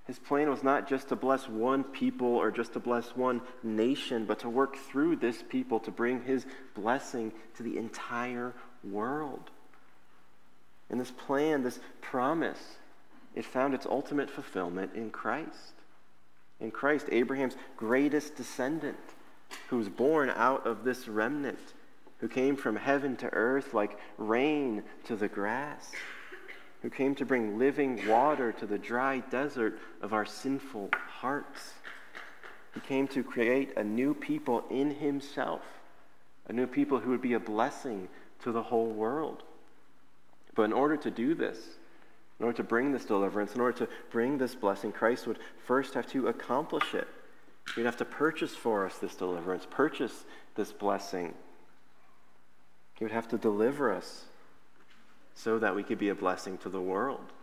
[0.06, 4.26] His plan was not just to bless one people or just to bless one nation,
[4.26, 9.52] but to work through this people to bring his blessing to the entire world.
[10.90, 12.76] And this plan, this promise,
[13.36, 15.76] it found its ultimate fulfillment in Christ.
[16.60, 19.00] In Christ, Abraham's greatest descendant,
[19.70, 21.74] who was born out of this remnant
[22.24, 25.92] who came from heaven to earth like rain to the grass,
[26.82, 31.74] who came to bring living water to the dry desert of our sinful hearts.
[32.74, 35.64] He came to create a new people in himself,
[36.48, 38.08] a new people who would be a blessing
[38.44, 39.44] to the whole world.
[40.56, 41.58] But in order to do this,
[42.40, 45.94] in order to bring this deliverance, in order to bring this blessing, Christ would first
[45.96, 47.10] have to accomplish it.
[47.76, 50.24] He'd have to purchase for us this deliverance, purchase
[50.56, 51.34] this blessing.
[53.04, 54.24] He would have to deliver us
[55.36, 57.34] so that we could be a blessing to the world.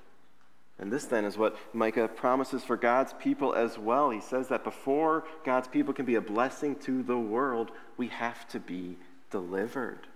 [0.79, 4.09] And this then is what Micah promises for God's people as well.
[4.09, 8.49] He says that before God's people can be a blessing to the world, we have
[8.49, 8.97] to be
[9.31, 10.07] delivered.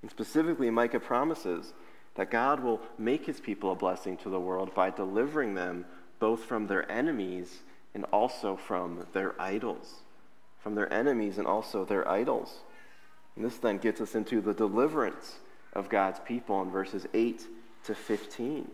[0.00, 1.74] And specifically, Micah promises
[2.14, 5.84] that God will make his people a blessing to the world by delivering them
[6.18, 7.60] both from their enemies
[7.92, 9.96] and also from their idols.
[10.62, 12.60] From their enemies and also their idols.
[13.36, 15.36] And this then gets us into the deliverance
[15.72, 17.46] of God's people in verses 8
[17.84, 18.70] to 15.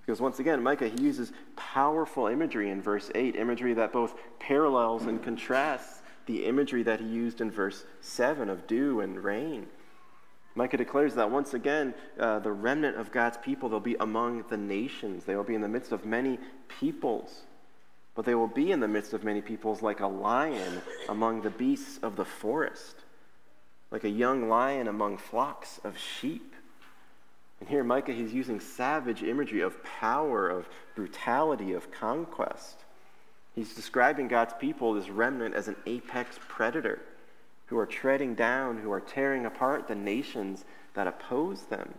[0.00, 5.04] Because once again, Micah, he uses powerful imagery in verse 8, imagery that both parallels
[5.04, 9.66] and contrasts the imagery that he used in verse 7 of dew and rain.
[10.54, 14.56] Micah declares that once again, uh, the remnant of God's people, they'll be among the
[14.56, 15.24] nations.
[15.24, 16.38] They will be in the midst of many
[16.80, 17.42] peoples.
[18.14, 21.50] But they will be in the midst of many peoples like a lion among the
[21.50, 23.04] beasts of the forest
[23.90, 26.54] like a young lion among flocks of sheep.
[27.60, 32.76] And here, Micah, he's using savage imagery of power, of brutality, of conquest.
[33.54, 37.00] He's describing God's people, this remnant, as an apex predator
[37.66, 40.64] who are treading down, who are tearing apart the nations
[40.94, 41.94] that oppose them.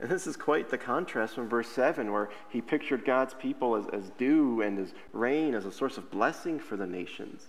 [0.00, 3.86] And this is quite the contrast from verse 7, where he pictured God's people as,
[3.92, 7.48] as dew and as rain as a source of blessing for the nations.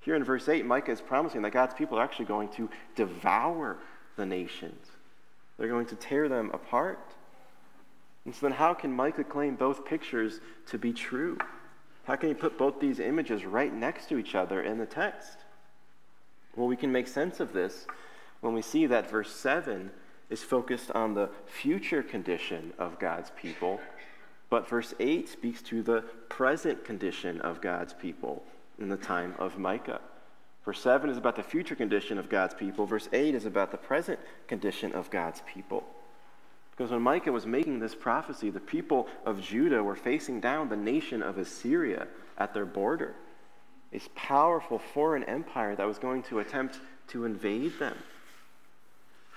[0.00, 3.78] Here in verse 8, Micah is promising that God's people are actually going to devour
[4.16, 4.86] the nations,
[5.58, 7.14] they're going to tear them apart.
[8.26, 11.38] And so then, how can Micah claim both pictures to be true?
[12.04, 15.38] How can he put both these images right next to each other in the text?
[16.54, 17.86] Well, we can make sense of this
[18.40, 19.90] when we see that verse 7
[20.28, 23.80] is focused on the future condition of God's people,
[24.50, 28.44] but verse 8 speaks to the present condition of God's people
[28.80, 30.00] in the time of Micah.
[30.64, 33.76] Verse 7 is about the future condition of God's people, verse 8 is about the
[33.76, 34.18] present
[34.48, 35.84] condition of God's people.
[36.70, 40.76] Because when Micah was making this prophecy, the people of Judah were facing down the
[40.76, 42.08] nation of Assyria
[42.38, 43.14] at their border,
[43.92, 46.78] this powerful foreign empire that was going to attempt
[47.08, 47.96] to invade them.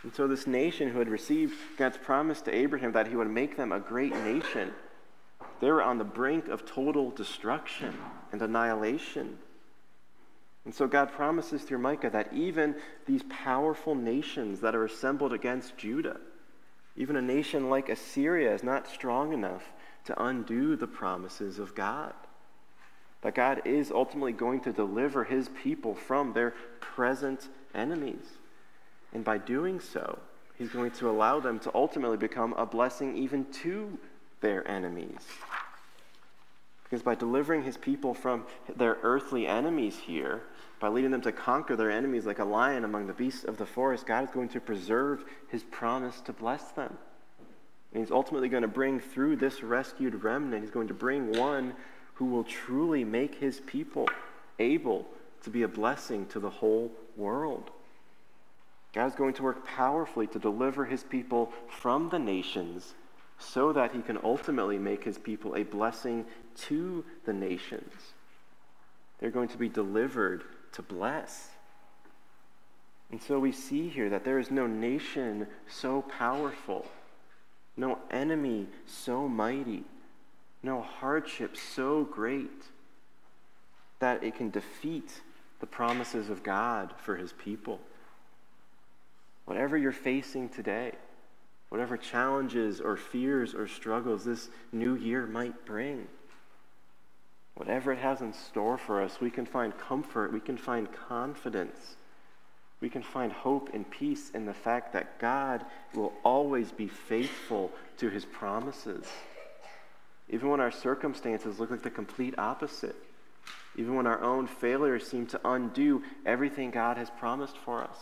[0.04, 3.56] And so, this nation who had received God's promise to Abraham that he would make
[3.56, 4.74] them a great nation,
[5.62, 7.98] they were on the brink of total destruction
[8.34, 9.38] and annihilation.
[10.66, 12.76] And so, God promises through Micah that even
[13.06, 16.20] these powerful nations that are assembled against Judah,
[16.98, 19.64] even a nation like Assyria, is not strong enough
[20.06, 22.14] to undo the promises of God.
[23.22, 28.26] That God is ultimately going to deliver his people from their present enemies.
[29.14, 30.18] And by doing so,
[30.58, 33.98] he's going to allow them to ultimately become a blessing even to
[34.42, 35.22] their enemies.
[36.94, 40.44] Because by delivering his people from their earthly enemies here,
[40.80, 43.66] by leading them to conquer their enemies like a lion among the beasts of the
[43.66, 46.96] forest, God is going to preserve his promise to bless them.
[47.92, 51.74] And he's ultimately going to bring through this rescued remnant, he's going to bring one
[52.14, 54.08] who will truly make his people
[54.60, 55.08] able
[55.46, 57.72] to be a blessing to the whole world.
[58.94, 62.94] God is going to work powerfully to deliver his people from the nations
[63.38, 66.26] so that he can ultimately make his people a blessing
[66.56, 67.94] to the nations.
[69.20, 71.50] They're going to be delivered to bless.
[73.12, 76.86] And so we see here that there is no nation so powerful,
[77.78, 79.84] no enemy so mighty,
[80.64, 82.64] no hardship so great
[84.00, 85.22] that it can defeat
[85.60, 87.80] the promises of God for his people.
[89.46, 90.94] Whatever you're facing today,
[91.74, 96.08] whatever challenges or fears or struggles this new year might bring,
[97.56, 101.96] whatever it has in store for us, we can find comfort, we can find confidence,
[102.80, 105.66] we can find hope and peace in the fact that God
[105.96, 109.08] will always be faithful to his promises.
[110.30, 112.96] Even when our circumstances look like the complete opposite,
[113.78, 117.98] even when our own failures seem to undo everything God has promised for us.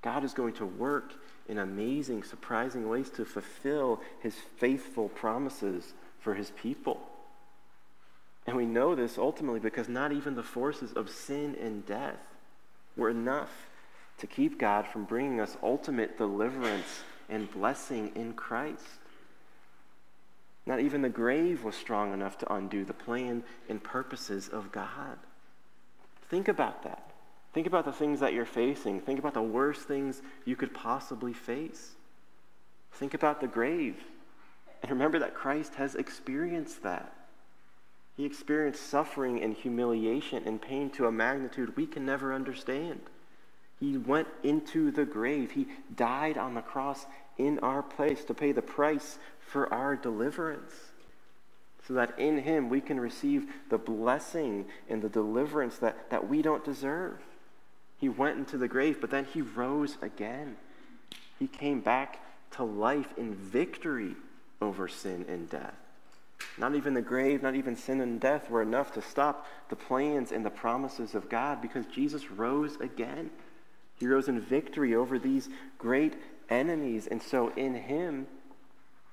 [0.00, 1.12] God is going to work
[1.48, 7.00] in amazing, surprising ways to fulfill his faithful promises for his people.
[8.46, 12.18] And we know this ultimately because not even the forces of sin and death
[12.96, 13.68] were enough
[14.18, 18.82] to keep God from bringing us ultimate deliverance and blessing in Christ.
[20.66, 25.18] Not even the grave was strong enough to undo the plan and purposes of God.
[26.28, 27.07] Think about that.
[27.58, 29.00] Think about the things that you're facing.
[29.00, 31.96] Think about the worst things you could possibly face.
[32.92, 33.96] Think about the grave.
[34.80, 37.12] And remember that Christ has experienced that.
[38.16, 43.00] He experienced suffering and humiliation and pain to a magnitude we can never understand.
[43.80, 45.50] He went into the grave.
[45.50, 47.06] He died on the cross
[47.38, 50.74] in our place to pay the price for our deliverance
[51.88, 56.40] so that in him we can receive the blessing and the deliverance that, that we
[56.40, 57.18] don't deserve.
[57.98, 60.56] He went into the grave, but then he rose again.
[61.38, 62.20] He came back
[62.52, 64.14] to life in victory
[64.60, 65.74] over sin and death.
[66.56, 70.30] Not even the grave, not even sin and death were enough to stop the plans
[70.30, 73.30] and the promises of God because Jesus rose again.
[73.96, 76.14] He rose in victory over these great
[76.48, 77.08] enemies.
[77.08, 78.28] And so, in Him,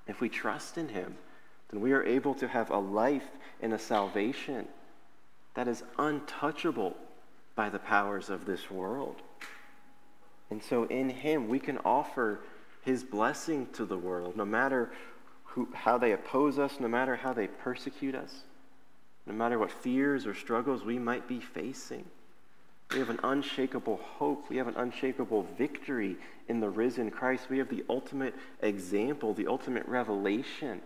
[0.07, 1.15] if we trust in Him,
[1.69, 3.27] then we are able to have a life
[3.61, 4.67] and a salvation
[5.55, 6.95] that is untouchable
[7.55, 9.15] by the powers of this world.
[10.49, 12.41] And so in Him, we can offer
[12.81, 14.91] His blessing to the world, no matter
[15.43, 18.41] who, how they oppose us, no matter how they persecute us,
[19.25, 22.05] no matter what fears or struggles we might be facing.
[22.91, 24.49] We have an unshakable hope.
[24.49, 27.49] We have an unshakable victory in the risen Christ.
[27.49, 30.81] We have the ultimate example, the ultimate revelation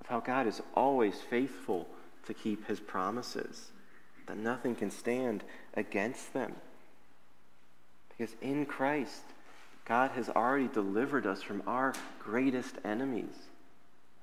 [0.00, 1.86] of how God is always faithful
[2.26, 3.70] to keep his promises
[4.26, 5.44] that nothing can stand
[5.74, 6.54] against them.
[8.08, 9.22] Because in Christ,
[9.84, 13.34] God has already delivered us from our greatest enemies,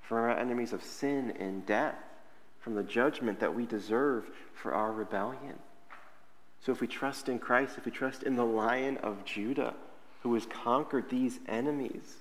[0.02, 1.96] from our enemies of sin and death,
[2.62, 5.60] from the judgment that we deserve for our rebellion.
[6.66, 9.74] So if we trust in Christ, if we trust in the Lion of Judah,
[10.22, 12.18] who has conquered these enemies,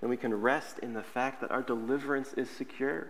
[0.00, 3.08] then we can rest in the fact that our deliverance is secure.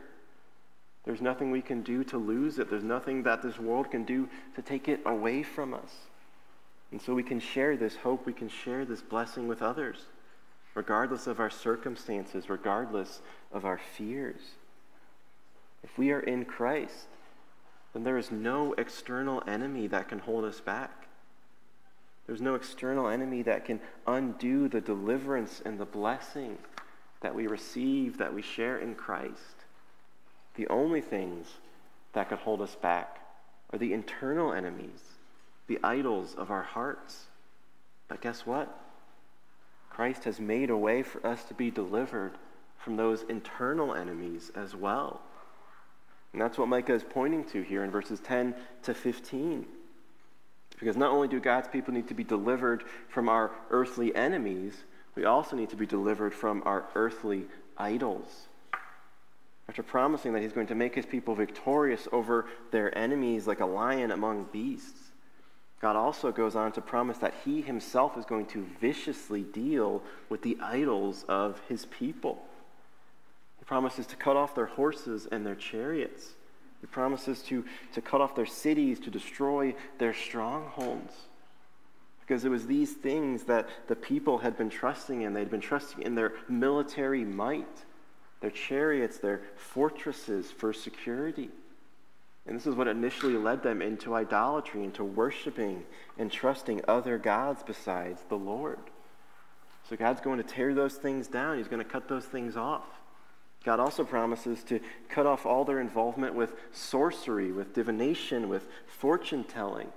[1.08, 2.68] There's nothing we can do to lose it.
[2.68, 5.90] There's nothing that this world can do to take it away from us.
[6.92, 10.00] And so we can share this hope, we can share this blessing with others,
[10.74, 14.42] regardless of our circumstances, regardless of our fears.
[15.82, 17.06] If we are in Christ,
[17.94, 21.06] then there is no external enemy that can hold us back.
[22.26, 26.58] There's no external enemy that can undo the deliverance and the blessing
[27.22, 29.57] that we receive, that we share in Christ.
[30.58, 31.46] The only things
[32.14, 33.20] that could hold us back
[33.72, 35.00] are the internal enemies,
[35.68, 37.26] the idols of our hearts.
[38.08, 38.76] But guess what?
[39.88, 42.32] Christ has made a way for us to be delivered
[42.76, 45.20] from those internal enemies as well.
[46.32, 49.64] And that's what Micah is pointing to here in verses 10 to 15.
[50.80, 54.74] Because not only do God's people need to be delivered from our earthly enemies,
[55.14, 57.46] we also need to be delivered from our earthly
[57.76, 58.47] idols.
[59.68, 63.66] After promising that he's going to make his people victorious over their enemies like a
[63.66, 65.08] lion among beasts,
[65.80, 70.42] God also goes on to promise that he himself is going to viciously deal with
[70.42, 72.42] the idols of his people.
[73.58, 76.30] He promises to cut off their horses and their chariots.
[76.80, 81.14] He promises to, to cut off their cities, to destroy their strongholds.
[82.20, 85.32] Because it was these things that the people had been trusting in.
[85.32, 87.84] They'd been trusting in their military might,
[88.40, 91.50] their chariots, their fortresses for security.
[92.46, 95.84] And this is what initially led them into idolatry, into worshiping
[96.16, 98.78] and trusting other gods besides the Lord.
[99.88, 102.86] So God's going to tear those things down, He's going to cut those things off.
[103.64, 109.44] God also promises to cut off all their involvement with sorcery, with divination, with fortune
[109.44, 109.88] telling.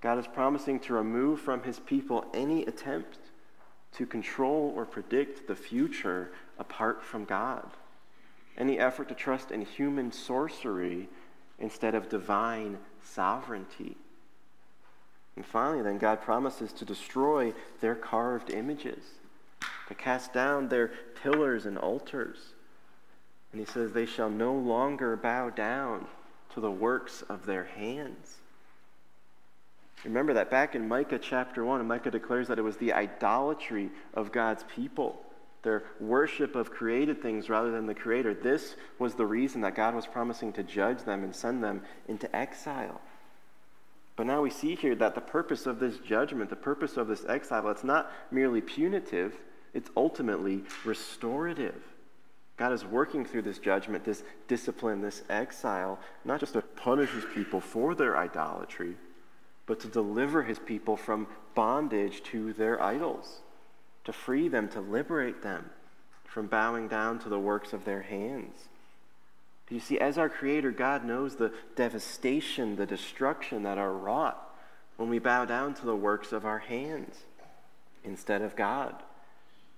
[0.00, 3.18] God is promising to remove from his people any attempt
[3.92, 6.30] to control or predict the future
[6.60, 7.68] apart from God.
[8.56, 11.08] Any effort to trust in human sorcery
[11.58, 13.96] instead of divine sovereignty.
[15.34, 19.02] And finally, then, God promises to destroy their carved images,
[19.88, 20.92] to cast down their
[21.22, 22.54] pillars and altars
[23.52, 26.06] and he says, They shall no longer bow down
[26.54, 28.36] to the works of their hands.
[30.04, 34.32] Remember that back in Micah chapter 1, Micah declares that it was the idolatry of
[34.32, 35.20] God's people,
[35.62, 38.34] their worship of created things rather than the Creator.
[38.34, 42.34] This was the reason that God was promising to judge them and send them into
[42.34, 43.00] exile.
[44.16, 47.24] But now we see here that the purpose of this judgment, the purpose of this
[47.28, 49.34] exile, it's not merely punitive,
[49.72, 51.82] it's ultimately restorative.
[52.56, 57.24] God is working through this judgment, this discipline, this exile, not just to punish his
[57.34, 58.96] people for their idolatry,
[59.64, 63.40] but to deliver his people from bondage to their idols,
[64.04, 65.70] to free them, to liberate them
[66.24, 68.68] from bowing down to the works of their hands.
[69.70, 74.50] You see, as our Creator, God knows the devastation, the destruction that are wrought
[74.96, 77.16] when we bow down to the works of our hands
[78.04, 78.96] instead of God.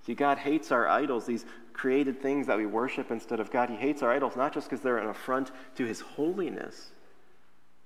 [0.07, 1.45] See, God hates our idols, these
[1.75, 3.69] created things that we worship instead of God.
[3.69, 6.93] He hates our idols not just because they're an affront to His holiness,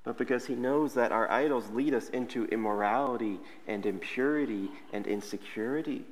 [0.05, 6.05] but because He knows that our idols lead us into immorality and impurity and insecurity.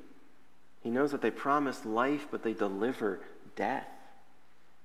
[0.85, 3.19] He knows that they promise life, but they deliver
[3.55, 3.87] death.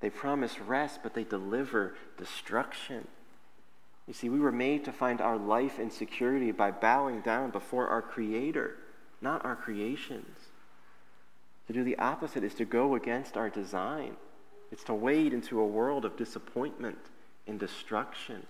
[0.01, 3.07] They promise rest, but they deliver destruction.
[4.09, 7.88] You see, we were made to find our life and security by bowing down before
[7.88, 8.78] our Creator,
[9.20, 10.38] not our creations.
[11.66, 14.16] To do the opposite is to go against our design.
[14.72, 17.11] It's to wade into a world of disappointment
[17.46, 18.46] and destruction.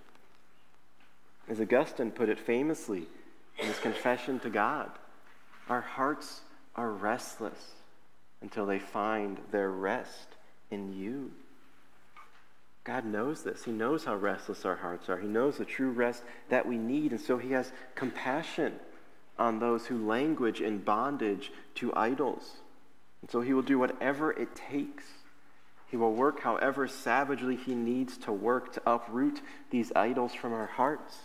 [1.49, 3.07] As Augustine put it famously
[3.59, 4.89] in his confession to God,
[5.67, 6.43] our hearts
[6.75, 7.71] are restless
[8.41, 10.27] until they find their rest
[10.69, 11.31] in you.
[12.83, 13.63] God knows this.
[13.63, 15.19] He knows how restless our hearts are.
[15.19, 17.11] He knows the true rest that we need.
[17.11, 18.73] And so he has compassion
[19.37, 22.57] on those who language in bondage to idols.
[23.21, 25.03] And so he will do whatever it takes.
[25.89, 30.65] He will work however savagely he needs to work to uproot these idols from our
[30.65, 31.17] hearts,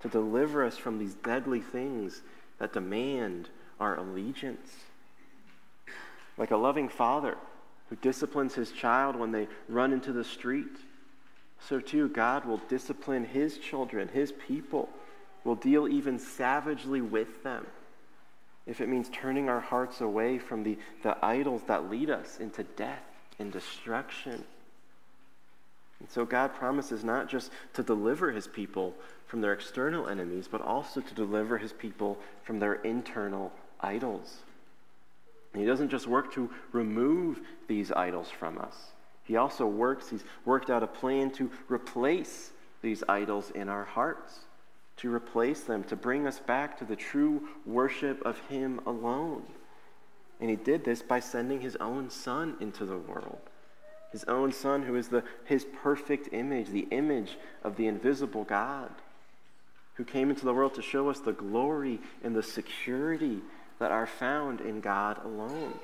[0.00, 2.22] to deliver us from these deadly things
[2.58, 3.48] that demand
[3.80, 4.70] our allegiance.
[6.38, 7.36] Like a loving father
[7.88, 10.76] who disciplines his child when they run into the street,
[11.68, 14.88] so too God will discipline his children, his people,
[15.44, 17.66] will deal even savagely with them
[18.66, 22.62] if it means turning our hearts away from the, the idols that lead us into
[22.62, 23.02] death
[23.38, 24.44] and destruction.
[25.98, 28.94] And so God promises not just to deliver his people
[29.26, 33.52] from their external enemies, but also to deliver his people from their internal
[33.82, 34.38] idols.
[35.54, 38.92] He doesn't just work to remove these idols from us.
[39.24, 42.50] He also works, he's worked out a plan to replace
[42.82, 44.40] these idols in our hearts
[45.00, 49.42] to replace them, to bring us back to the true worship of Him alone.
[50.40, 53.40] And He did this by sending His own Son into the world.
[54.12, 58.90] His own Son, who is the, His perfect image, the image of the invisible God,
[59.94, 63.40] who came into the world to show us the glory and the security
[63.80, 65.74] that are found in God alone.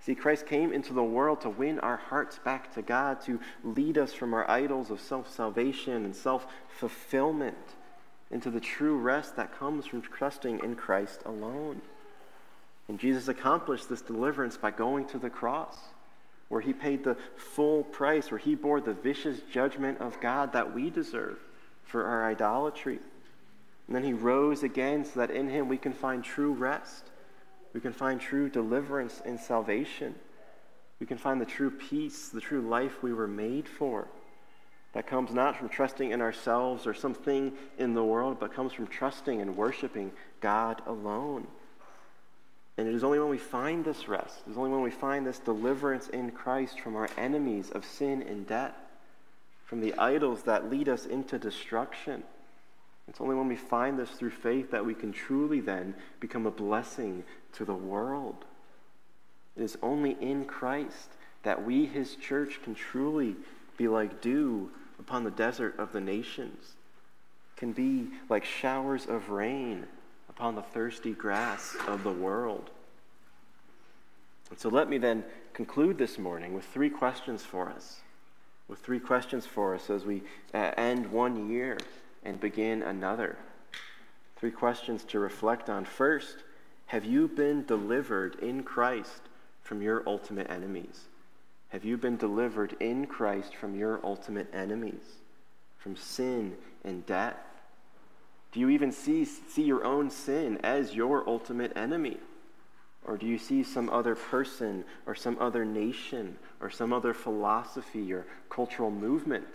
[0.00, 3.98] See, Christ came into the world to win our hearts back to God, to lead
[3.98, 7.56] us from our idols of self salvation and self fulfillment
[8.30, 11.82] into the true rest that comes from trusting in Christ alone.
[12.88, 15.76] And Jesus accomplished this deliverance by going to the cross,
[16.48, 20.74] where he paid the full price, where he bore the vicious judgment of God that
[20.74, 21.38] we deserve
[21.84, 22.98] for our idolatry.
[23.86, 27.10] And then he rose again so that in him we can find true rest.
[27.72, 30.14] We can find true deliverance and salvation.
[31.00, 34.08] We can find the true peace, the true life we were made for
[34.92, 38.86] that comes not from trusting in ourselves or something in the world, but comes from
[38.86, 41.46] trusting and worshiping God alone.
[42.76, 45.26] And it is only when we find this rest, it is only when we find
[45.26, 48.74] this deliverance in Christ from our enemies of sin and death,
[49.64, 52.22] from the idols that lead us into destruction.
[53.12, 56.50] It's only when we find this through faith that we can truly then become a
[56.50, 58.46] blessing to the world.
[59.54, 61.10] It is only in Christ
[61.42, 63.36] that we, his church, can truly
[63.76, 66.72] be like dew upon the desert of the nations,
[67.54, 69.86] can be like showers of rain
[70.30, 72.70] upon the thirsty grass of the world.
[74.48, 78.00] And so let me then conclude this morning with three questions for us.
[78.68, 80.22] With three questions for us as we
[80.54, 81.76] uh, end one year
[82.24, 83.36] and begin another.
[84.36, 85.84] Three questions to reflect on.
[85.84, 86.36] First,
[86.86, 89.22] have you been delivered in Christ
[89.62, 91.06] from your ultimate enemies?
[91.68, 95.20] Have you been delivered in Christ from your ultimate enemies,
[95.78, 96.54] from sin
[96.84, 97.38] and death?
[98.52, 102.18] Do you even see, see your own sin as your ultimate enemy?
[103.04, 108.12] Or do you see some other person or some other nation or some other philosophy
[108.12, 109.48] or cultural movement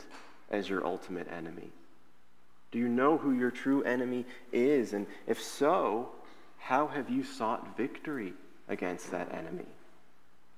[0.49, 1.70] as your ultimate enemy?
[2.72, 4.93] Do you know who your true enemy is?
[4.93, 6.09] And if so,
[6.57, 8.34] how have you sought victory
[8.68, 9.65] against that enemy?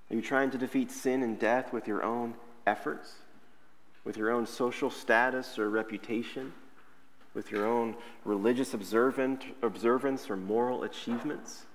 [0.09, 2.33] Are you trying to defeat sin and death with your own
[2.65, 3.13] efforts,
[4.03, 6.51] with your own social status or reputation,
[7.35, 7.95] with your own
[8.25, 11.65] religious observant, observance or moral achievements?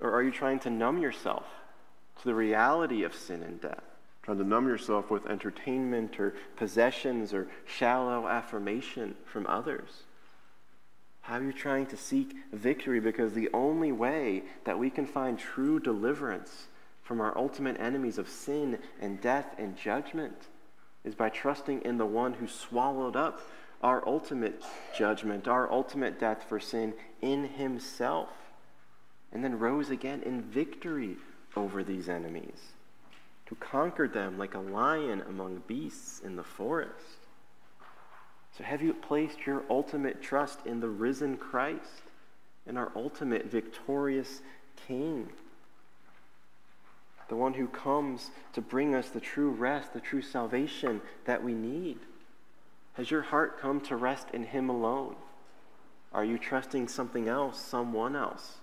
[0.00, 1.44] Or are you trying to numb yourself
[2.20, 3.87] to the reality of sin and death?
[4.28, 10.02] Trying to numb yourself with entertainment or possessions or shallow affirmation from others?
[11.22, 13.00] How are you trying to seek victory?
[13.00, 16.66] Because the only way that we can find true deliverance
[17.02, 20.48] from our ultimate enemies of sin and death and judgment
[21.04, 23.40] is by trusting in the one who swallowed up
[23.82, 24.62] our ultimate
[24.94, 28.28] judgment, our ultimate death for sin in himself,
[29.32, 31.16] and then rose again in victory
[31.56, 32.74] over these enemies,
[33.48, 36.92] to conquer them like a lion among beasts in the forest.
[38.56, 42.02] So, have you placed your ultimate trust in the risen Christ,
[42.66, 44.40] in our ultimate victorious
[44.86, 45.28] King?
[47.28, 51.52] the one who comes to bring us the true rest, the true salvation that we
[51.52, 51.98] need?
[52.94, 55.14] Has your heart come to rest in Him alone?
[56.12, 58.56] Are you trusting something else, someone else,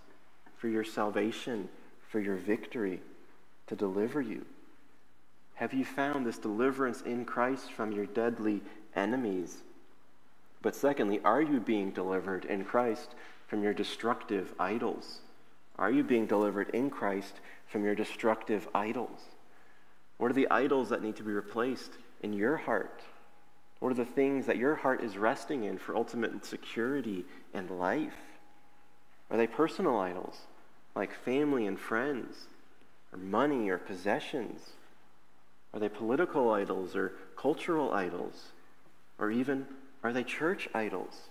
[0.57, 1.69] for your salvation,
[2.09, 3.01] for your victory,
[3.67, 4.45] to deliver you?
[5.55, 8.61] Have you found this deliverance in Christ from your deadly
[8.95, 9.63] enemies?
[10.61, 13.15] But secondly, are you being delivered in Christ
[13.47, 15.19] from your destructive idols?
[15.77, 19.21] Are you being delivered in Christ from your destructive idols?
[20.17, 21.91] What are the idols that need to be replaced
[22.21, 23.01] in your heart?
[23.79, 28.15] What are the things that your heart is resting in for ultimate security and life?
[29.29, 30.37] Are they personal idols,
[30.95, 32.47] like family and friends,
[33.13, 34.71] or money or possessions?
[35.75, 38.51] Are they political idols or cultural idols?
[39.19, 39.67] Or even,
[40.03, 41.29] are they church idols?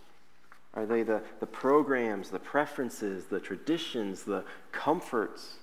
[0.74, 5.54] Are they the, the programs, the preferences, the traditions, the comforts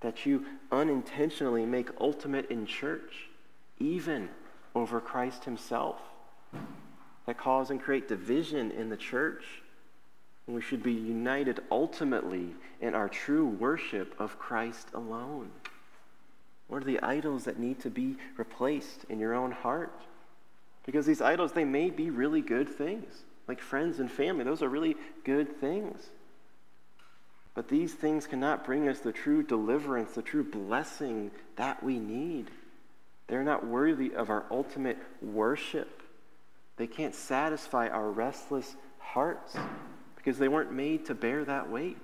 [0.00, 3.28] that you unintentionally make ultimate in church,
[3.78, 4.28] even
[4.74, 5.96] over Christ Himself,
[7.26, 9.44] that cause and create division in the church,
[10.46, 15.50] And we should be united ultimately in our true worship of Christ alone.
[16.74, 19.92] What are the idols that need to be replaced in your own heart?
[20.84, 23.14] Because these idols, they may be really good things,
[23.46, 24.42] like friends and family.
[24.42, 26.04] Those are really good things.
[27.54, 32.50] But these things cannot bring us the true deliverance, the true blessing that we need.
[33.28, 36.02] They're not worthy of our ultimate worship.
[36.76, 39.56] They can't satisfy our restless hearts
[40.16, 42.02] because they weren't made to bear that weight.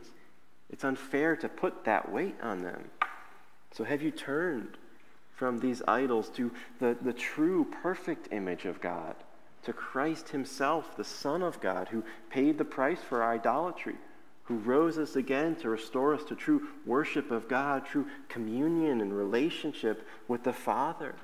[0.71, 2.85] It's unfair to put that weight on them.
[3.73, 4.77] So, have you turned
[5.35, 6.51] from these idols to
[6.81, 9.15] the, the true, perfect image of God,
[9.63, 13.97] to Christ Himself, the Son of God, who paid the price for our idolatry?
[14.51, 19.17] who rose us again to restore us to true worship of God, true communion and
[19.17, 21.15] relationship with the Father.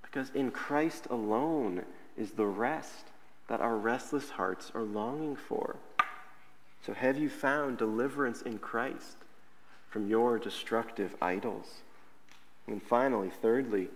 [0.00, 1.82] Because in Christ alone
[2.16, 3.06] is the rest
[3.48, 5.74] that our restless hearts are longing for.
[6.86, 9.16] So, have you found deliverance in Christ
[9.90, 11.82] from your destructive idols?
[12.66, 13.88] And finally, thirdly,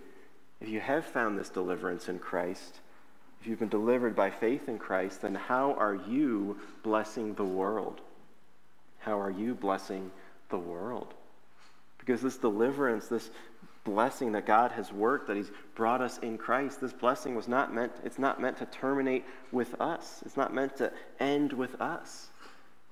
[0.61, 2.79] if you have found this deliverance in Christ,
[3.41, 8.01] if you've been delivered by faith in Christ, then how are you blessing the world?
[8.99, 10.11] How are you blessing
[10.49, 11.13] the world?
[11.99, 13.29] Because this deliverance, this
[13.83, 17.73] blessing that God has worked, that He's brought us in Christ, this blessing was not
[17.73, 20.23] meant, it's not meant to terminate with us.
[20.25, 22.29] It's not meant to end with us.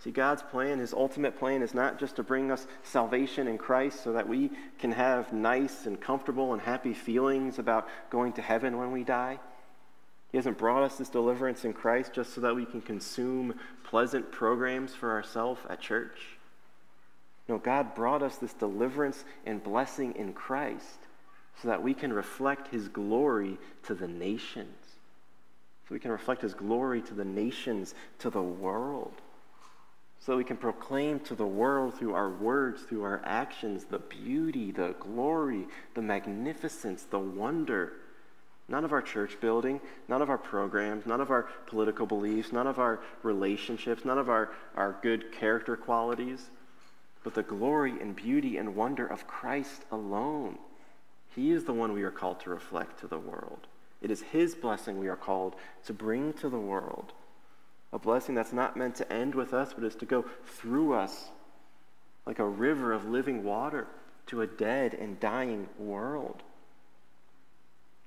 [0.03, 4.03] See, God's plan, His ultimate plan, is not just to bring us salvation in Christ
[4.03, 8.77] so that we can have nice and comfortable and happy feelings about going to heaven
[8.77, 9.39] when we die.
[10.29, 14.29] He hasn't brought us this deliverance in Christ just so that we can consume pleasant
[14.29, 16.37] programs for ourselves at church.
[17.47, 20.99] No, God brought us this deliverance and blessing in Christ
[21.61, 24.75] so that we can reflect His glory to the nations.
[25.87, 29.13] So we can reflect His glory to the nations, to the world.
[30.25, 34.71] So we can proclaim to the world through our words, through our actions, the beauty,
[34.71, 37.93] the glory, the magnificence, the wonder
[38.67, 42.67] None of our church building, none of our programs, none of our political beliefs, none
[42.67, 46.49] of our relationships, none of our, our good character qualities,
[47.23, 50.57] but the glory and beauty and wonder of Christ alone.
[51.35, 53.67] He is the one we are called to reflect to the world.
[54.01, 55.55] It is His blessing we are called
[55.85, 57.11] to bring to the world.
[57.93, 61.29] A blessing that's not meant to end with us, but is to go through us
[62.25, 63.87] like a river of living water
[64.27, 66.41] to a dead and dying world.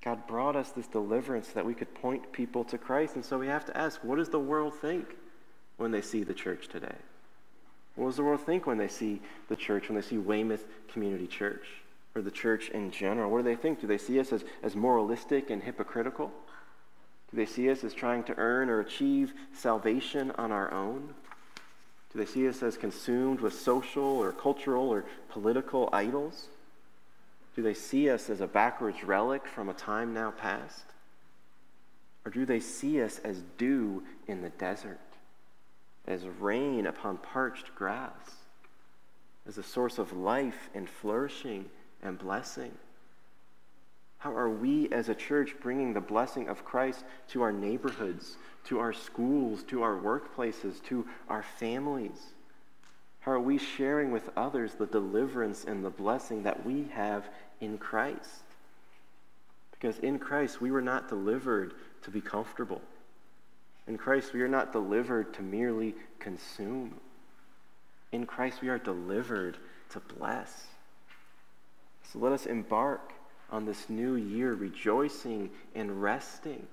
[0.02, 3.14] God brought us this deliverance so that we could point people to Christ.
[3.14, 5.06] And so we have to ask what does the world think
[5.76, 6.94] when they see the church today?
[7.94, 11.26] What does the world think when they see the church, when they see Weymouth Community
[11.26, 11.66] Church
[12.14, 13.30] or the church in general?
[13.30, 13.80] What do they think?
[13.80, 16.32] Do they see us as, as moralistic and hypocritical?
[17.30, 21.14] Do they see us as trying to earn or achieve salvation on our own?
[22.12, 26.48] Do they see us as consumed with social or cultural or political idols?
[27.56, 30.84] Do they see us as a backwards relic from a time now past?
[32.24, 34.98] Or do they see us as dew in the desert,
[36.06, 38.12] as rain upon parched grass,
[39.46, 41.66] as a source of life and flourishing
[42.02, 42.72] and blessing?
[44.26, 48.80] How are we as a church bringing the blessing of Christ to our neighborhoods, to
[48.80, 52.34] our schools, to our workplaces, to our families?
[53.20, 57.28] How are we sharing with others the deliverance and the blessing that we have
[57.60, 58.42] in Christ.
[59.70, 62.82] Because in Christ, we were not delivered to be comfortable.
[63.86, 66.96] In Christ, we are not delivered to merely consume.
[68.10, 69.56] In Christ, we are delivered
[69.90, 70.66] to bless.
[72.02, 73.12] So let us embark
[73.50, 76.66] on this new year rejoicing and resting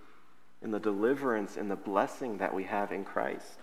[0.61, 3.59] in the deliverance and the blessing that we have in Christ.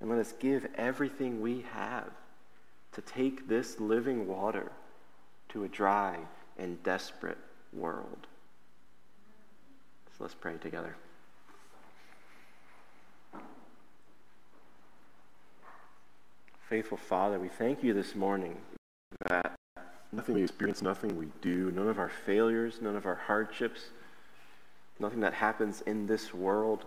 [0.00, 2.10] And let us give everything we have
[2.92, 4.70] to take this living water
[5.50, 6.18] to a dry
[6.58, 7.38] and desperate
[7.72, 8.26] world.
[10.16, 10.96] So let's pray together.
[16.68, 18.56] Faithful Father, we thank you this morning
[19.28, 19.45] that
[20.12, 23.86] nothing we experience, nothing we do, none of our failures, none of our hardships,
[24.98, 26.84] nothing that happens in this world,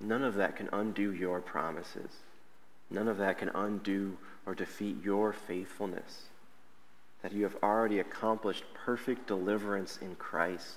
[0.00, 2.10] none of that can undo your promises.
[2.90, 6.24] None of that can undo or defeat your faithfulness
[7.24, 10.76] that you have already accomplished perfect deliverance in Christ.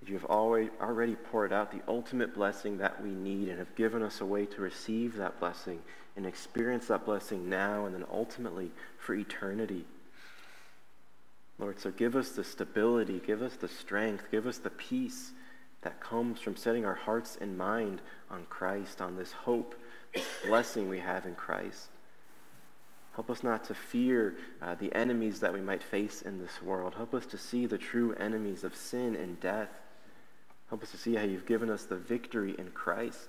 [0.00, 3.74] That you have already, already poured out the ultimate blessing that we need and have
[3.76, 5.82] given us a way to receive that blessing
[6.16, 9.84] and experience that blessing now and then ultimately for eternity.
[11.58, 15.32] Lord, so give us the stability, give us the strength, give us the peace
[15.82, 19.74] that comes from setting our hearts and mind on Christ, on this hope,
[20.14, 21.88] this blessing we have in Christ.
[23.14, 26.94] Help us not to fear uh, the enemies that we might face in this world.
[26.94, 29.70] Help us to see the true enemies of sin and death.
[30.68, 33.28] Help us to see how you've given us the victory in Christ.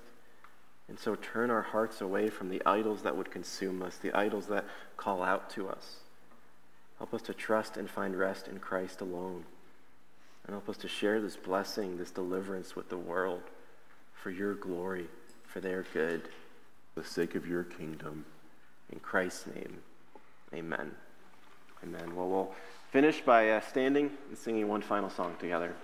[0.88, 4.46] And so turn our hearts away from the idols that would consume us, the idols
[4.48, 4.66] that
[4.98, 6.00] call out to us.
[6.98, 9.44] Help us to trust and find rest in Christ alone.
[10.44, 13.42] And help us to share this blessing, this deliverance with the world
[14.14, 15.06] for your glory,
[15.44, 16.22] for their good,
[16.94, 18.24] for the sake of your kingdom.
[18.90, 19.78] In Christ's name,
[20.54, 20.92] amen.
[21.84, 22.16] Amen.
[22.16, 22.54] Well, we'll
[22.90, 25.74] finish by uh, standing and singing one final song together.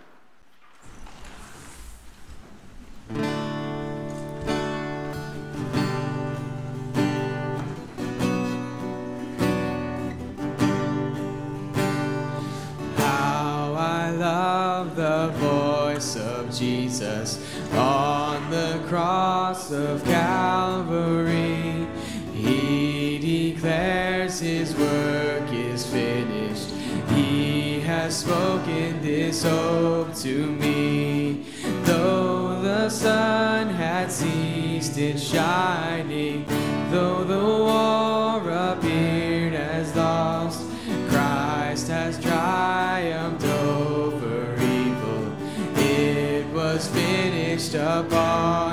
[16.54, 17.38] Jesus
[17.72, 21.86] on the cross of Calvary.
[22.32, 26.70] He declares his work is finished.
[27.10, 31.44] He has spoken this hope to me.
[31.82, 36.03] Though the sun had ceased its shining,
[48.02, 48.63] finished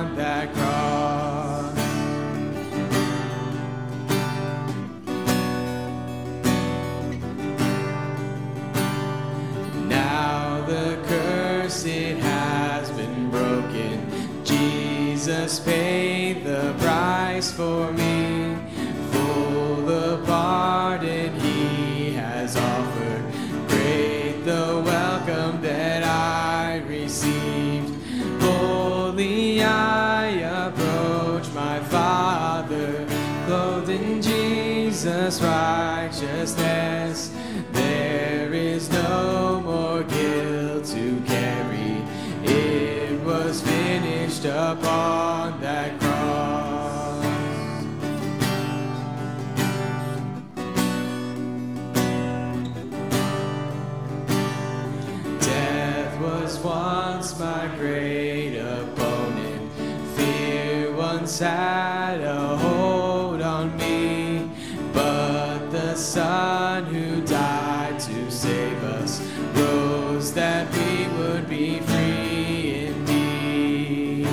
[61.42, 64.50] had a hold on me.
[64.94, 69.22] But the Son who died to save us
[69.56, 74.28] rose that we would be free indeed.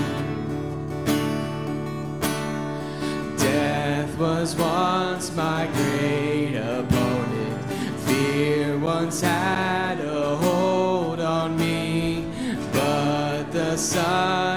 [3.39, 7.65] Death was once my great opponent.
[8.07, 12.27] Fear once had a hold on me.
[12.73, 14.47] But the Son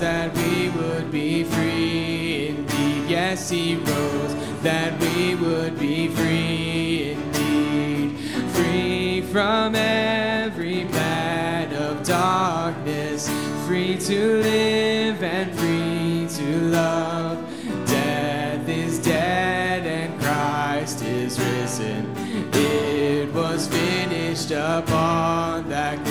[0.00, 3.04] that we would be free indeed.
[3.06, 8.18] Yes, he rose that we would be free indeed.
[8.54, 13.28] Free from every plan of darkness.
[13.66, 17.86] Free to live and free to love.
[17.86, 22.10] Death is dead and Christ is risen.
[22.54, 26.02] It was finished upon that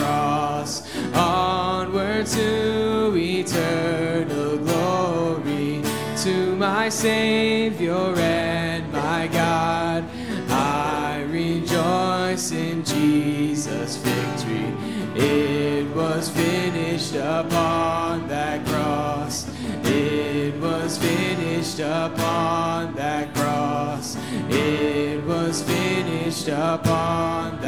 [6.89, 10.03] my Savior and my God.
[10.49, 14.73] I rejoice in Jesus' victory.
[15.13, 19.47] It was finished upon that cross.
[19.83, 24.17] It was finished upon that cross.
[24.49, 27.58] It was finished upon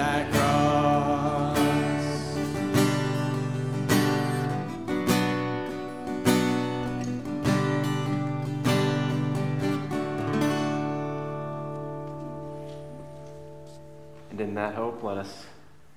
[14.52, 15.46] in that hope, let us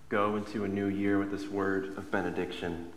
[0.09, 2.88] go into a new year with this word of benediction.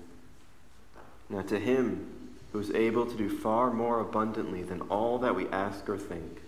[1.30, 5.48] Now, to him who is able to do far more abundantly than all that we
[5.48, 6.44] ask or think,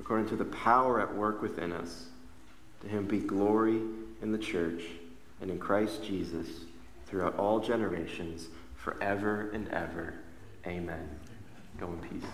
[0.00, 2.06] according to the power at work within us,
[2.80, 3.82] to him be glory
[4.22, 4.84] in the church
[5.42, 6.46] and in Christ Jesus
[7.04, 10.14] throughout all generations, forever and ever.
[10.66, 11.10] Amen.
[11.78, 12.30] Go in peace.